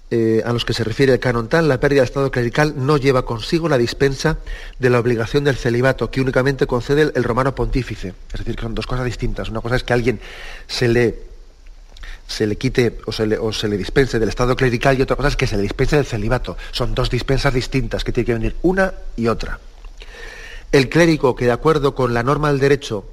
[0.09, 2.97] eh, a los que se refiere el canon tal, la pérdida del estado clerical no
[2.97, 4.39] lleva consigo la dispensa
[4.79, 8.13] de la obligación del celibato, que únicamente concede el, el romano pontífice.
[8.33, 9.49] Es decir, que son dos cosas distintas.
[9.49, 10.19] Una cosa es que a alguien
[10.67, 11.30] se le
[12.27, 13.25] se le quite o se
[13.67, 16.57] le, dispense del estado clerical y otra cosa es que se le dispense del celibato.
[16.71, 19.59] Son dos dispensas distintas que tiene que venir una y otra.
[20.71, 23.05] El clérigo que de acuerdo con la norma del derecho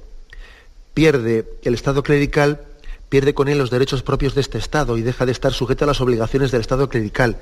[0.93, 2.61] pierde el estado clerical,
[3.09, 5.87] pierde con él los derechos propios de este estado y deja de estar sujeto a
[5.87, 7.37] las obligaciones del estado clerical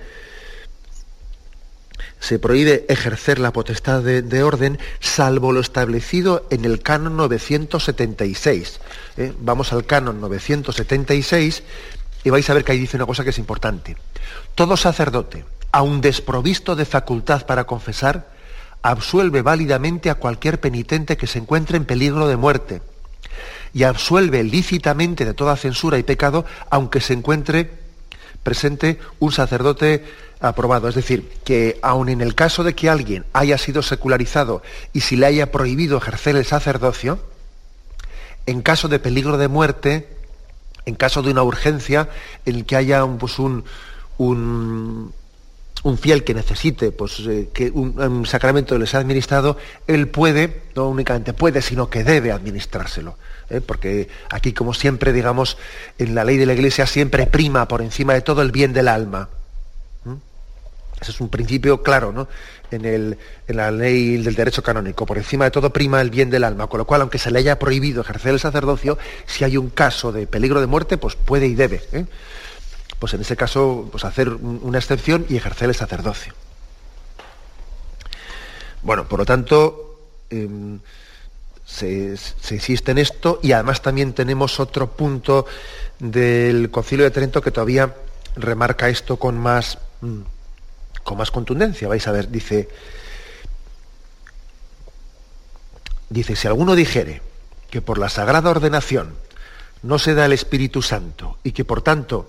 [2.20, 8.80] se prohíbe ejercer la potestad de, orden salvo lo establecido en el canon 976.
[9.18, 9.34] ¿eh?
[9.40, 11.64] Vamos al canon 976
[12.24, 13.96] y vais a ver que ahí dice una cosa que es importante.
[14.56, 18.28] Todo sacerdote, aun desprovisto de facultad para confesar,
[18.82, 22.82] absuelve válidamente a cualquier penitente que se encuentre en peligro de muerte
[23.74, 27.70] y absuelve lícitamente de toda censura y pecado aunque se encuentre
[28.44, 30.06] presente un sacerdote
[30.40, 30.88] aprobado.
[30.88, 34.62] Es decir, que aun en el caso de que alguien haya sido secularizado
[34.94, 37.20] y si le haya prohibido ejercer el sacerdocio,
[38.46, 40.08] en caso de peligro de muerte,
[40.86, 42.10] en caso de una urgencia,
[42.46, 43.66] en que haya un, pues un,
[44.18, 45.14] un,
[46.00, 51.34] fiel que necesite pues, eh, que un, sacramento le sea administrado, él puede, no únicamente
[51.34, 53.18] puede, sino que debe administrárselo.
[53.50, 53.60] ¿eh?
[53.60, 55.58] Porque aquí, como siempre, digamos,
[55.98, 58.88] en la ley de la Iglesia siempre prima por encima de todo el bien del
[58.88, 59.30] alma.
[61.00, 62.28] Ese es un principio claro, ¿no?
[62.72, 65.06] En, la ley del derecho canónico.
[65.06, 66.68] Por encima de todo prima el bien del alma.
[66.68, 70.12] Con lo cual, aunque se le haya prohibido ejercer el sacerdocio, si hay un caso
[70.12, 71.82] de peligro de muerte, pues puede y debe.
[71.92, 72.06] ¿eh?
[73.00, 76.34] Pues en ese caso, pues hacer una excepción y ejercer el sacerdocio.
[78.82, 80.80] Bueno, por lo tanto, em,
[81.68, 82.16] se,
[82.52, 85.46] insiste en esto y además también tenemos otro punto
[86.00, 87.94] del Concilio de Trento que todavía
[88.36, 90.22] remarca esto con más, mm,
[91.08, 91.88] con más contundencia.
[91.88, 92.68] Vais a ver, dice,
[96.10, 97.22] dice, si alguno dijere
[97.72, 99.16] que por la sagrada ordenación
[99.84, 102.28] no se da el Espíritu Santo y que por tanto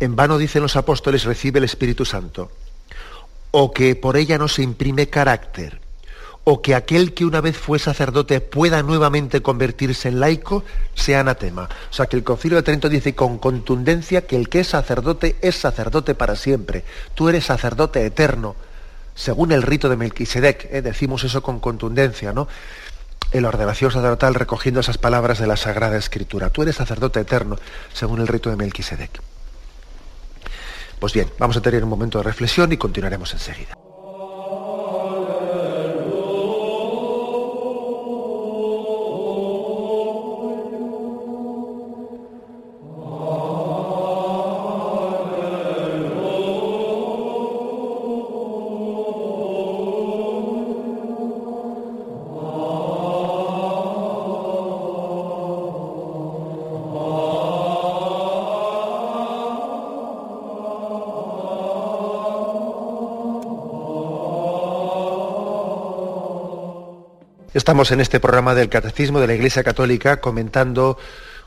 [0.00, 2.50] en vano dicen los apóstoles recibe el Espíritu Santo,
[3.50, 5.80] o que por ella no se imprime carácter,
[6.44, 10.62] o que aquel que una vez fue sacerdote pueda nuevamente convertirse en laico,
[10.94, 11.68] sea anatema.
[11.90, 15.36] O sea que el Concilio de Trento dice con contundencia que el que es sacerdote
[15.40, 16.84] es sacerdote para siempre.
[17.14, 18.56] Tú eres sacerdote eterno,
[19.14, 20.68] según el rito de Melquisedec.
[20.70, 20.82] ¿eh?
[20.82, 22.46] Decimos eso con contundencia, ¿no?
[23.32, 26.50] En la ordenación sacerdotal recogiendo esas palabras de la Sagrada Escritura.
[26.50, 27.56] Tú eres sacerdote eterno,
[27.92, 29.10] según el rito de Melquisedec.
[31.00, 33.74] Pues bien, vamos a tener un momento de reflexión y continuaremos enseguida.
[67.54, 70.98] Estamos en este programa del Catecismo de la Iglesia Católica comentando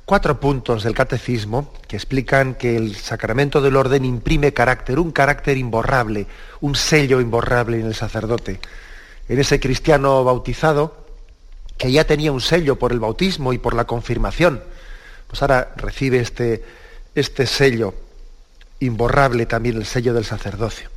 [0.06, 5.58] cuatro puntos del Catecismo que explican que el sacramento del orden imprime carácter, un carácter
[5.58, 6.26] imborrable,
[6.62, 8.62] un sello imborrable en el sacerdote.
[9.28, 10.96] En ese cristiano bautizado,
[11.78, 14.64] que ya tenía un sello por el bautismo y por la confirmación,
[15.28, 16.64] pues ahora recibe este,
[17.16, 17.94] este sello
[18.80, 20.90] imborrable también, el sello del sacerdocio.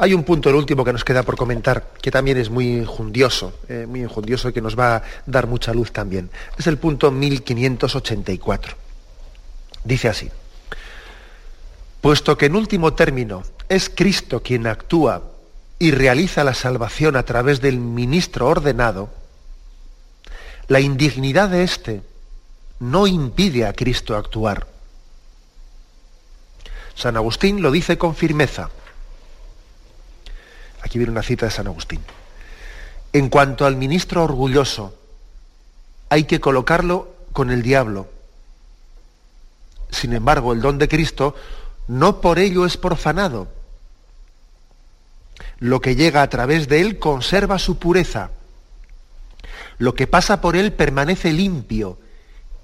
[0.00, 3.52] Hay un punto, el último, que nos queda por comentar, que también es muy injundioso,
[3.68, 6.30] eh, muy injundioso y que nos va a dar mucha luz también.
[6.56, 8.76] Es el punto 1584.
[9.82, 10.30] Dice así,
[12.00, 15.22] puesto que en último término es Cristo quien actúa
[15.80, 19.10] y realiza la salvación a través del ministro ordenado,
[20.68, 22.02] la indignidad de éste
[22.78, 24.68] no impide a Cristo actuar.
[26.94, 28.70] San Agustín lo dice con firmeza.
[30.82, 32.00] Aquí viene una cita de San Agustín.
[33.12, 34.94] En cuanto al ministro orgulloso,
[36.08, 38.08] hay que colocarlo con el diablo.
[39.90, 41.34] Sin embargo, el don de Cristo
[41.86, 43.48] no por ello es profanado.
[45.58, 48.30] Lo que llega a través de él conserva su pureza.
[49.78, 51.98] Lo que pasa por él permanece limpio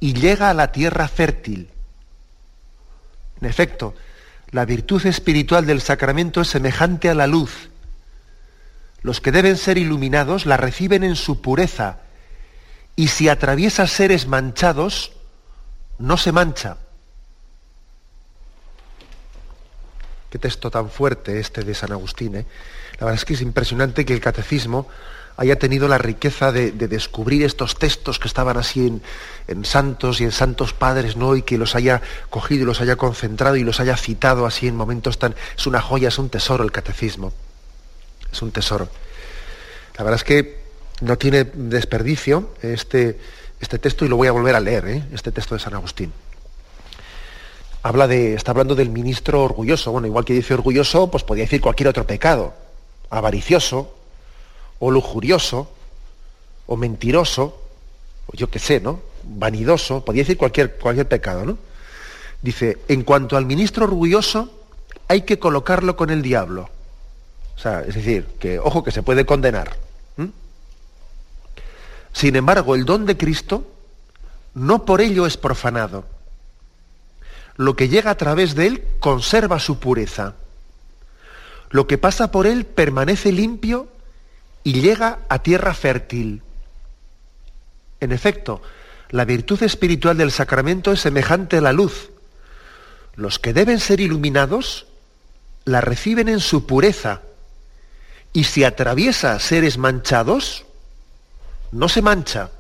[0.01, 1.71] y llega a la tierra fértil.
[3.41, 3.95] En efecto,
[4.51, 7.71] la virtud espiritual del sacramento es semejante a la luz
[9.05, 11.99] los que deben ser iluminados la reciben en su pureza,
[12.97, 15.13] y si atraviesa seres manchados,
[15.99, 16.79] no se mancha.
[20.31, 22.35] Qué texto tan fuerte este de San Agustín.
[22.35, 22.47] ¿eh?
[22.99, 24.89] La verdad es que es impresionante que el catecismo
[25.37, 29.01] haya tenido la riqueza de, descubrir estos textos que estaban así
[29.49, 31.37] en, santos y en santos padres, ¿no?
[31.37, 34.77] Y que los haya cogido y los haya concentrado y los haya citado así en
[34.77, 35.35] momentos tan...
[35.59, 37.35] Es una joya, es un tesoro el catecismo
[38.35, 38.89] es un tesoro.
[39.97, 40.59] La verdad es que
[41.01, 43.19] no tiene desperdicio este,
[43.61, 45.05] este texto y lo voy a volver a leer, ¿eh?
[45.13, 46.13] este texto de San Agustín.
[47.83, 49.93] Habla de, está hablando del ministro orgulloso.
[49.93, 52.55] Bueno, igual que dice orgulloso, pues podría decir cualquier otro pecado.
[53.11, 53.95] Avaricioso,
[54.79, 55.71] o lujurioso,
[56.67, 57.61] o mentiroso,
[58.27, 59.01] o yo qué sé, ¿no?
[59.23, 61.59] Vanidoso, podría decir cualquier, cualquier pecado, ¿no?
[62.41, 64.51] Dice, en cuanto al ministro orgulloso,
[65.09, 66.71] hay que colocarlo con el diablo.
[67.57, 69.77] O sea, es decir, que ojo que se puede condenar.
[72.13, 73.67] Sin embargo, el don de Cristo
[74.55, 76.07] no por ello es profanado.
[77.57, 80.35] Lo que llega a través de él conserva su pureza.
[81.71, 83.89] Lo que pasa por él permanece limpio
[84.63, 86.43] y llega a tierra fértil.
[88.01, 88.63] En efecto,
[89.11, 92.11] la virtud espiritual del sacramento es semejante a la luz.
[93.17, 94.87] Los que deben ser iluminados
[95.65, 97.23] la reciben en su pureza
[98.35, 100.65] y si atraviesa seres manchados,
[101.71, 102.51] no se mancha.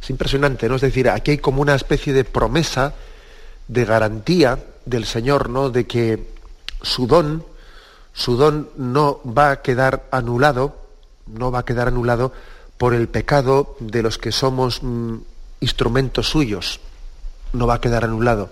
[0.00, 0.76] Es impresionante, ¿no?
[0.76, 2.94] Es decir, aquí hay como una especie de promesa,
[3.66, 5.70] de garantía del Señor, ¿no?
[5.70, 6.24] De que
[6.82, 7.44] su don,
[8.12, 10.78] su don no va a quedar anulado,
[11.26, 12.32] no va a quedar anulado
[12.78, 15.16] por el pecado de los que somos mm,
[15.58, 16.78] instrumentos suyos,
[17.52, 18.50] no va a quedar anulado.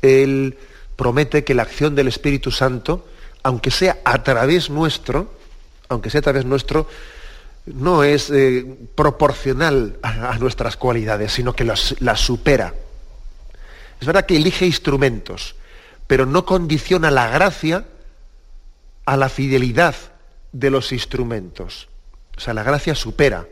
[0.00, 0.56] Él
[0.96, 3.06] promete que la acción del Espíritu Santo,
[3.42, 5.32] aunque sea a través nuestro,
[5.88, 6.86] aunque sea a través nuestro,
[7.66, 12.74] no es eh, proporcional a, nuestras cualidades, sino que las, supera.
[14.00, 15.54] Es verdad que elige instrumentos,
[16.06, 17.84] pero no condiciona la gracia
[19.04, 19.94] a la fidelidad
[20.52, 21.88] de los instrumentos.
[22.36, 23.46] O sea, la gracia supera.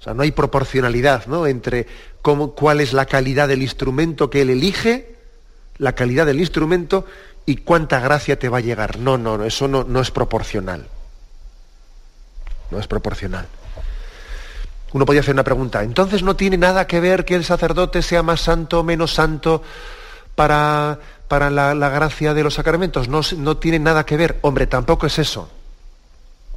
[0.00, 1.46] O sea, no hay proporcionalidad ¿no?
[1.46, 1.86] entre
[2.22, 5.16] cuál es la calidad del instrumento que él elige,
[5.76, 7.04] la calidad del instrumento
[7.48, 8.98] y cuánta gracia te va a llegar.
[8.98, 10.86] No, no, no eso no, es proporcional
[12.70, 13.46] no es proporcional.
[14.92, 18.22] Uno podría hacer una pregunta, entonces no tiene nada que ver que el sacerdote sea
[18.22, 19.62] más santo o menos santo
[20.34, 24.38] para, para la, gracia de los sacramentos, no, no tiene nada que ver.
[24.42, 25.48] Hombre, tampoco es eso.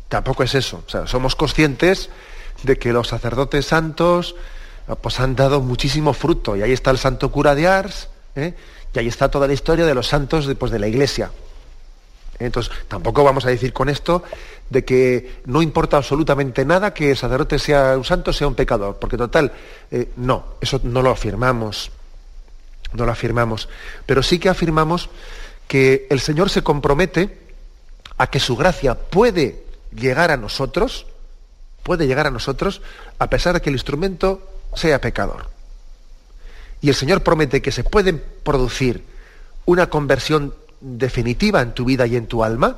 [0.10, 0.84] Tampoco es eso.
[0.86, 2.10] O sea, somos conscientes
[2.64, 4.36] de que los sacerdotes santos
[5.00, 6.58] pues, han dado muchísimo fruto.
[6.58, 8.54] Y ahí está el santo cura de Ars, ¿eh?
[8.94, 11.32] Y ahí está toda la historia de los santos de, pues, de la iglesia.
[12.40, 14.24] Entonces, tampoco vamos a decir con esto
[14.70, 18.98] de que no importa absolutamente nada que el sacerdote sea un santo, sea un pecador,
[19.00, 19.52] porque total,
[19.92, 21.92] eh, no, eso no lo afirmamos,
[22.94, 23.70] no lo afirmamos,
[24.06, 25.10] pero sí que afirmamos
[25.68, 27.38] que el Señor se compromete
[28.18, 29.64] a que su gracia puede
[29.94, 31.06] llegar a nosotros,
[31.84, 32.82] puede llegar a nosotros,
[33.20, 35.48] a pesar de que el instrumento sea pecador.
[36.82, 39.06] Y el Señor promete que se puede producir
[39.66, 42.78] una conversión definitiva en tu vida y en tu alma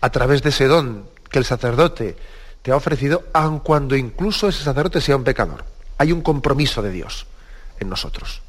[0.00, 2.16] a través de ese don que el sacerdote
[2.62, 5.64] te ha ofrecido, aun cuando incluso ese sacerdote sea un pecador.
[5.98, 7.26] Hay un compromiso de Dios
[7.78, 8.40] en nosotros.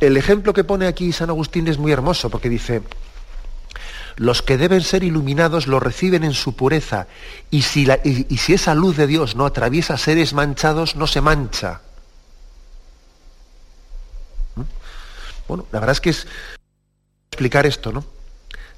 [0.00, 2.82] El ejemplo que pone aquí San Agustín es muy hermoso porque dice,
[4.16, 7.06] los que deben ser iluminados lo reciben en su pureza
[7.50, 11.80] y si, y si esa luz de Dios no atraviesa seres manchados, no se mancha.
[15.48, 16.26] Bueno, la verdad es que es
[17.30, 18.04] explicar esto, ¿no?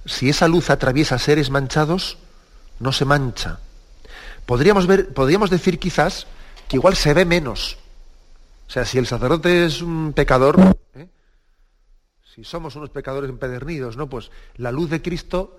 [0.07, 2.19] Si esa luz atraviesa seres manchados,
[2.79, 3.59] no se mancha.
[4.47, 6.27] Podríamos, ver, podríamos decir quizás
[6.69, 7.77] que igual se ve menos.
[8.69, 11.09] O sea, si el sacerdote es un pecador, ¿eh?
[12.35, 14.09] si somos unos pecadores empedernidos, ¿no?
[14.09, 15.59] Pues la luz de Cristo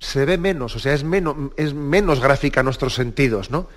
[0.00, 3.68] se ve menos, o sea, es menos, es menos gráfica a nuestros sentidos, ¿no?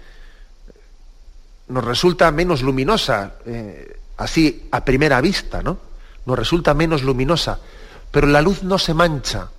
[1.67, 5.77] Nos resulta menos luminosa, eh, así a primera vista, ¿no?
[6.27, 7.59] Nos resulta menos luminosa,
[8.11, 9.49] pero la luz no se mancha.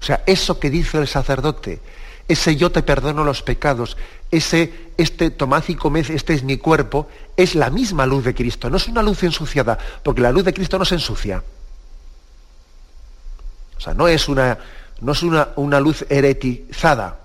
[0.00, 1.80] O sea, eso que dice el sacerdote,
[2.28, 3.96] ese yo te perdono los pecados,
[4.30, 8.68] ese, este tomad y comed, este es mi cuerpo, es la misma luz de Cristo,
[8.68, 11.42] no es una luz ensuciada, porque la luz de Cristo no se ensucia.
[13.76, 14.58] O sea, no es una,
[15.00, 17.18] no es una, una luz heretizada,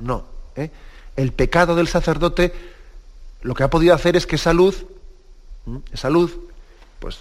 [0.00, 0.24] no.
[0.56, 0.70] ¿eh?
[1.16, 2.52] El pecado del sacerdote
[3.42, 4.86] lo que ha podido hacer es que esa luz,
[5.92, 6.38] esa luz,
[7.02, 7.18] pues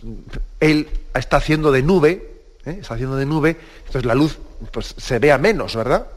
[0.59, 2.77] él está haciendo de nube, ¿eh?
[2.79, 4.37] está haciendo de nube, entonces la luz
[4.71, 6.07] pues, se vea menos, ¿verdad?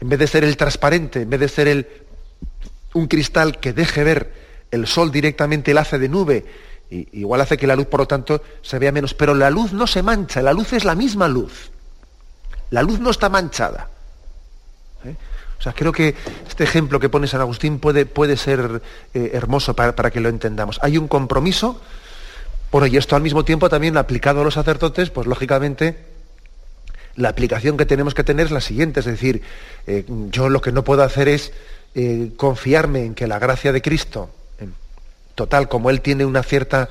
[0.00, 1.86] en vez de ser el transparente, en vez de ser el,
[2.94, 4.32] un cristal que deje ver
[4.70, 6.44] el sol directamente, el hace de nube,
[6.90, 9.14] y, igual hace que la luz, por lo tanto, se vea menos.
[9.14, 11.70] Pero la luz no se mancha, la luz es la misma luz.
[12.70, 13.88] La luz no está manchada.
[15.04, 15.14] ¿eh?
[15.58, 16.14] O sea, creo que
[16.48, 18.80] este ejemplo que pone San Agustín puede, puede ser
[19.12, 20.78] eh, hermoso para, para, que lo entendamos.
[20.82, 21.80] Hay un compromiso,
[22.70, 25.96] bueno, y esto al mismo tiempo también aplicado a los sacerdotes, pues lógicamente
[27.16, 29.42] la aplicación que tenemos que tener es la siguiente, es decir,
[29.86, 31.52] eh, yo lo que no puedo hacer es
[31.94, 34.30] eh, confiarme en que la gracia de Cristo,
[35.34, 36.90] total, como Él tiene una cierta,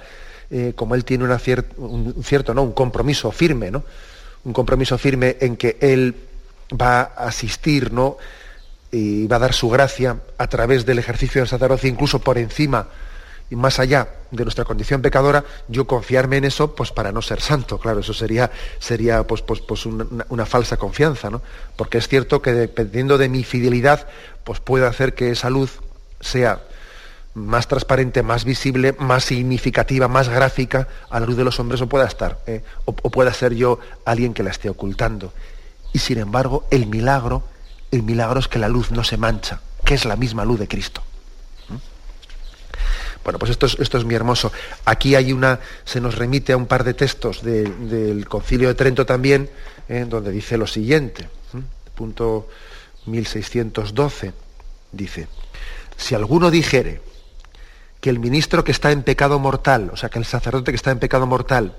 [0.51, 1.39] eh, como Él tiene una
[1.77, 2.63] un cierto, ¿no?
[2.63, 3.83] Un compromiso firme, ¿no?
[4.43, 6.15] Un compromiso firme en que Él
[6.79, 8.17] va a asistir, ¿no?
[8.91, 12.87] Y va a dar su gracia a través del ejercicio del sacerdocio, incluso por encima
[13.49, 17.41] y más allá de nuestra condición pecadora, yo confiarme en eso, pues para no ser
[17.41, 21.41] santo, claro, eso sería, sería pues, pues, pues una, falsa confianza, ¿no?
[21.75, 24.07] Porque es cierto que dependiendo de mi fidelidad,
[24.43, 25.79] pues puede hacer que esa luz
[26.19, 26.61] sea
[27.33, 31.89] más transparente, más visible, más significativa, más gráfica a la luz de los hombres o
[31.89, 32.63] pueda estar, ¿eh?
[32.85, 35.33] o, o pueda ser yo alguien que la esté ocultando.
[35.91, 37.43] Y sin embargo, el milagro,
[37.89, 40.67] el milagro es que la luz no se mancha, que es la misma luz de
[40.67, 41.01] Cristo.
[43.23, 44.51] Bueno, pues esto es, esto es muy hermoso.
[44.85, 49.05] Aquí hay una, se nos remite a un par de textos del Concilio de Trento
[49.05, 49.49] también,
[49.87, 51.29] eh, donde dice lo siguiente,
[51.95, 52.47] punto
[53.05, 54.33] 1612,
[54.91, 55.27] dice,
[55.97, 57.01] si alguno dijere
[57.99, 60.91] que el ministro que está en pecado mortal, o sea, que el sacerdote que está
[60.91, 61.75] en pecado mortal,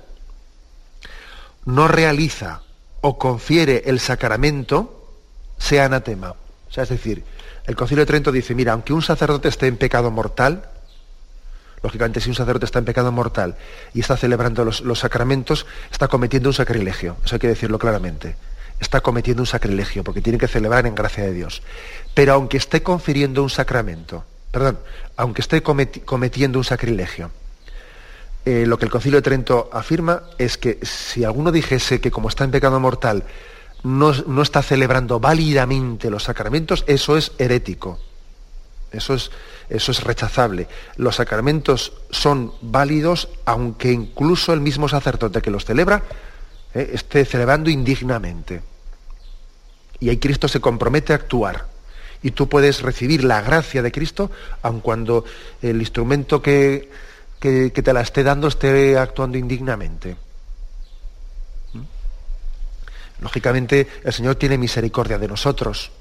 [1.65, 2.61] no realiza
[3.01, 5.09] o confiere el sacramento,
[5.57, 6.31] sea anatema.
[6.31, 7.23] O sea, es decir,
[7.65, 10.69] el Concilio de Trento dice, mira, aunque un sacerdote esté en pecado mortal,
[11.83, 13.55] lógicamente si un sacerdote está en pecado mortal
[13.93, 17.17] y está celebrando los, sacramentos, está cometiendo un sacrilegio.
[17.25, 18.35] Eso hay que decirlo claramente.
[18.79, 21.61] Está cometiendo un sacrilegio porque tiene que celebrar en gracia de Dios.
[22.13, 24.79] Pero aunque esté confiriendo un sacramento, perdón,
[25.17, 27.31] aunque esté cometiendo un sacrilegio,
[28.43, 32.27] eh, lo que el Concilio de Trento afirma es que si alguno dijese que como
[32.27, 33.23] está en pecado mortal
[33.83, 37.99] no, no está celebrando válidamente los sacramentos, eso es herético.
[38.91, 39.31] Eso es,
[39.71, 40.67] eso es rechazable.
[40.97, 46.03] Los sacramentos son válidos aunque incluso el mismo sacerdote que los celebra
[46.73, 48.61] eh, esté celebrando indignamente.
[49.99, 51.67] Y ahí Cristo se compromete a actuar.
[52.21, 54.29] Y tú puedes recibir la gracia de Cristo
[54.61, 55.23] aun cuando
[55.61, 56.89] el instrumento que,
[57.39, 60.17] que, te la esté dando esté actuando indignamente.
[61.73, 61.81] ¿Mm?
[63.21, 65.91] Lógicamente, el Señor tiene misericordia de nosotros.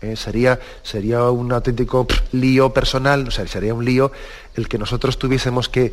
[0.00, 0.16] ¿Eh?
[0.16, 4.12] sería, sería un auténtico lío personal, o sea, sería un lío
[4.56, 5.92] el que nosotros tuviésemos que,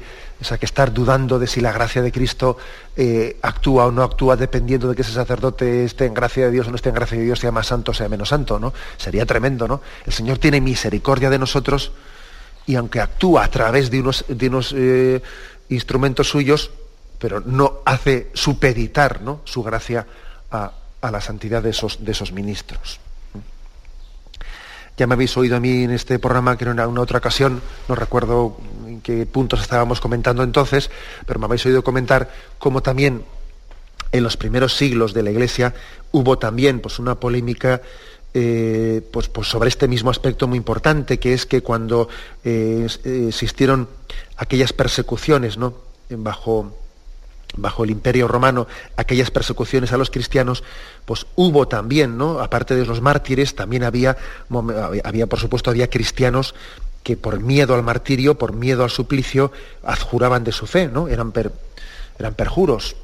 [0.60, 2.58] que estar dudando de si la gracia de Cristo
[2.96, 6.68] eh, actúa o no actúa dependiendo de que ese sacerdote esté en gracia de Dios
[6.68, 8.74] o no esté en gracia de Dios, sea más santo o sea menos santo, ¿no?
[8.98, 9.82] Sería tremendo, ¿no?
[10.06, 11.92] El Señor tiene misericordia de nosotros
[12.66, 15.22] y aunque actúa a través de unos, de unos eh,
[15.70, 16.72] instrumentos suyos,
[17.18, 19.42] pero no hace supeditar ¿no?
[19.46, 20.06] su gracia
[20.52, 23.00] a, la santidad de esos, de esos ministros.
[24.98, 27.94] Ya me habéis oído a mí en este programa que en una, otra ocasión, no
[27.94, 30.90] recuerdo en qué puntos estábamos comentando entonces,
[31.26, 33.24] pero me habéis oído comentar cómo también
[34.12, 35.76] en los primeros siglos de la Iglesia
[36.12, 37.82] hubo también pues, una polémica
[38.34, 42.10] eh, pues, pues, sobre este mismo aspecto muy importante, que es que cuando
[42.44, 42.88] eh,
[43.28, 43.88] existieron
[44.38, 45.76] aquellas persecuciones ¿no?
[46.10, 46.76] bajo,
[47.56, 48.68] bajo el imperio romano,
[48.98, 50.64] aquellas persecuciones a los cristianos,
[51.06, 52.40] pues hubo también, ¿no?
[52.40, 54.18] aparte de los mártires, también había,
[55.04, 56.56] había, por supuesto, había cristianos
[57.04, 59.52] que por miedo al martirio, por miedo al suplicio,
[59.84, 61.08] adjuraban de su fe, ¿no?
[61.08, 61.32] eran,
[62.20, 62.96] eran perjuros.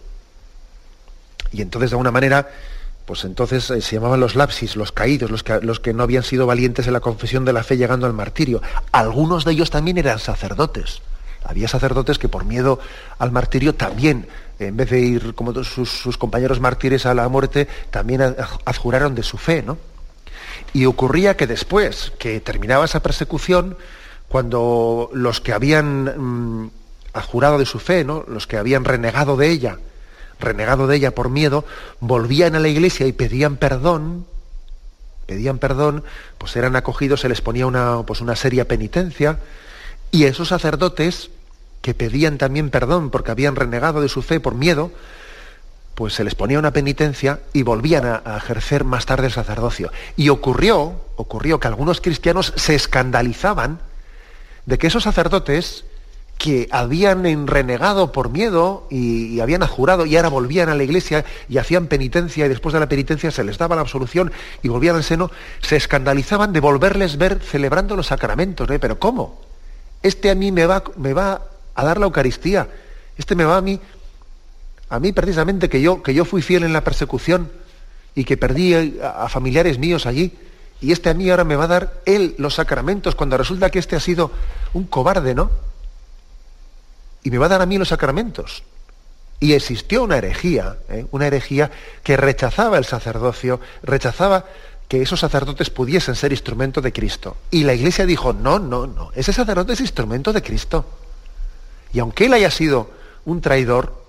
[1.51, 2.49] Y entonces, de alguna manera,
[3.05, 6.23] pues entonces eh, se llamaban los lapsis, los caídos, los que, los que no habían
[6.23, 8.61] sido valientes en la confesión de la fe llegando al martirio.
[8.91, 11.01] Algunos de ellos también eran sacerdotes.
[11.43, 12.79] Había sacerdotes que por miedo
[13.19, 14.27] al martirio también,
[14.59, 18.21] en vez de ir como sus, compañeros mártires a la muerte, también
[18.65, 19.77] adjuraron de su fe, ¿no?
[20.73, 23.77] Y ocurría que después que terminaba esa persecución,
[24.27, 26.71] cuando los que habían mm,
[27.13, 28.25] adjurado de su fe, ¿no?
[28.27, 29.77] los que habían renegado de ella,
[30.39, 31.65] renegado de ella por miedo,
[31.99, 34.25] volvían a la iglesia y pedían perdón,
[35.27, 36.03] pedían perdón,
[36.37, 39.39] pues eran acogidos, se les ponía una, pues una seria penitencia,
[40.13, 41.31] y esos sacerdotes
[41.81, 44.91] que pedían también perdón porque habían renegado de su fe por miedo,
[45.95, 49.91] pues se les ponía una penitencia y volvían a, ejercer más tarde el sacerdocio.
[50.15, 53.79] Y ocurrió, ocurrió que algunos cristianos se escandalizaban
[54.67, 55.83] de que esos sacerdotes
[56.37, 61.57] que habían renegado por miedo y, habían jurado y ahora volvían a la iglesia y
[61.57, 65.03] hacían penitencia y después de la penitencia se les daba la absolución y volvían al
[65.03, 65.31] seno,
[65.63, 68.69] se escandalizaban de volverles ver celebrando los sacramentos.
[68.69, 68.77] ¿eh?
[68.77, 69.52] Pero ¿cómo?
[70.03, 71.41] Este a mí me va, me va
[71.73, 72.67] a dar la Eucaristía.
[73.17, 73.79] Este me va a mí,
[74.89, 77.51] a mí precisamente que yo, que yo fui fiel en la persecución
[78.13, 80.37] y que perdí a, familiares míos allí.
[80.81, 83.79] Y este a mí ahora me va a dar él los sacramentos cuando resulta que
[83.79, 84.31] este ha sido
[84.73, 85.49] un cobarde, ¿no?
[87.23, 88.63] y me va a dar a mí los sacramentos.
[89.39, 91.05] Y existió una herejía, ¿eh?
[91.11, 91.71] una herejía
[92.03, 94.45] que rechazaba el sacerdocio, rechazaba
[94.87, 97.37] que esos sacerdotes pudiesen ser instrumento de Cristo.
[97.51, 100.85] Y la iglesia dijo, no, no, no, ese sacerdote es instrumento de Cristo.
[101.91, 102.91] Y aunque él haya sido
[103.25, 104.03] un traidor,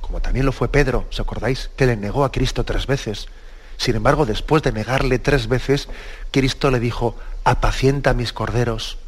[0.00, 1.70] como también lo fue Pedro, ¿os acordáis?
[1.76, 3.26] Que le negó a Cristo tres veces.
[3.76, 5.88] Sin embargo, después de negarle tres veces,
[6.30, 8.98] Cristo le dijo, apacienta mis corderos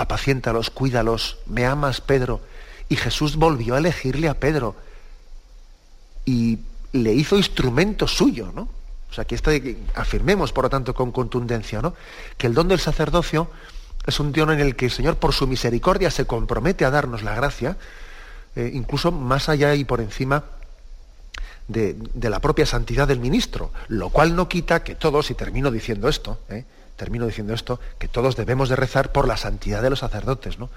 [0.00, 2.40] apaciéntalos, cuídalos, me amas, Pedro.
[2.88, 4.74] Y Jesús volvió a elegirle a Pedro
[6.24, 6.60] y
[6.92, 8.68] le hizo instrumento suyo, ¿no?
[9.10, 9.50] O sea, que esto
[9.94, 11.94] afirmemos, por lo tanto, con contundencia, ¿no?
[12.38, 13.50] Que el don del sacerdocio
[14.06, 17.22] es un don en el que el Señor, por su misericordia, se compromete a darnos
[17.22, 17.76] la gracia,
[18.56, 20.44] eh, incluso más allá y por encima
[21.68, 21.96] de,
[22.28, 26.38] la propia santidad del ministro, lo cual no quita que todos, y termino diciendo esto,
[26.48, 26.64] ¿eh?
[26.96, 30.68] termino diciendo esto, que todos debemos de rezar por la santidad de los sacerdotes, ¿no?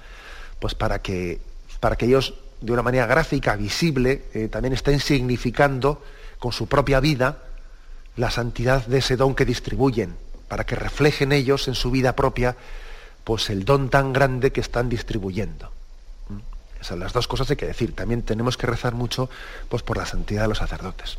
[0.60, 1.42] Pues para que,
[1.80, 6.02] para que ellos, de una manera gráfica, visible, eh, también estén significando
[6.40, 7.44] con su propia vida
[8.16, 10.16] la santidad de ese don que distribuyen,
[10.48, 12.56] para que reflejen ellos en su vida propia,
[13.26, 15.72] pues el don tan grande que están distribuyendo.
[16.30, 16.38] ¿Mm?
[16.80, 17.94] Esas las dos cosas hay que decir.
[17.94, 19.30] También tenemos que rezar mucho
[19.68, 21.18] pues, por la santidad de los sacerdotes.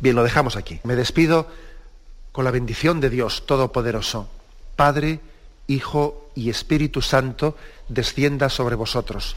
[0.00, 0.80] Bien, lo dejamos aquí.
[0.82, 1.46] Me despido
[2.32, 4.28] con la bendición de Dios Todopoderoso,
[4.74, 5.20] Padre,
[5.68, 7.56] Hijo y Espíritu Santo,
[7.88, 9.36] descienda sobre vosotros.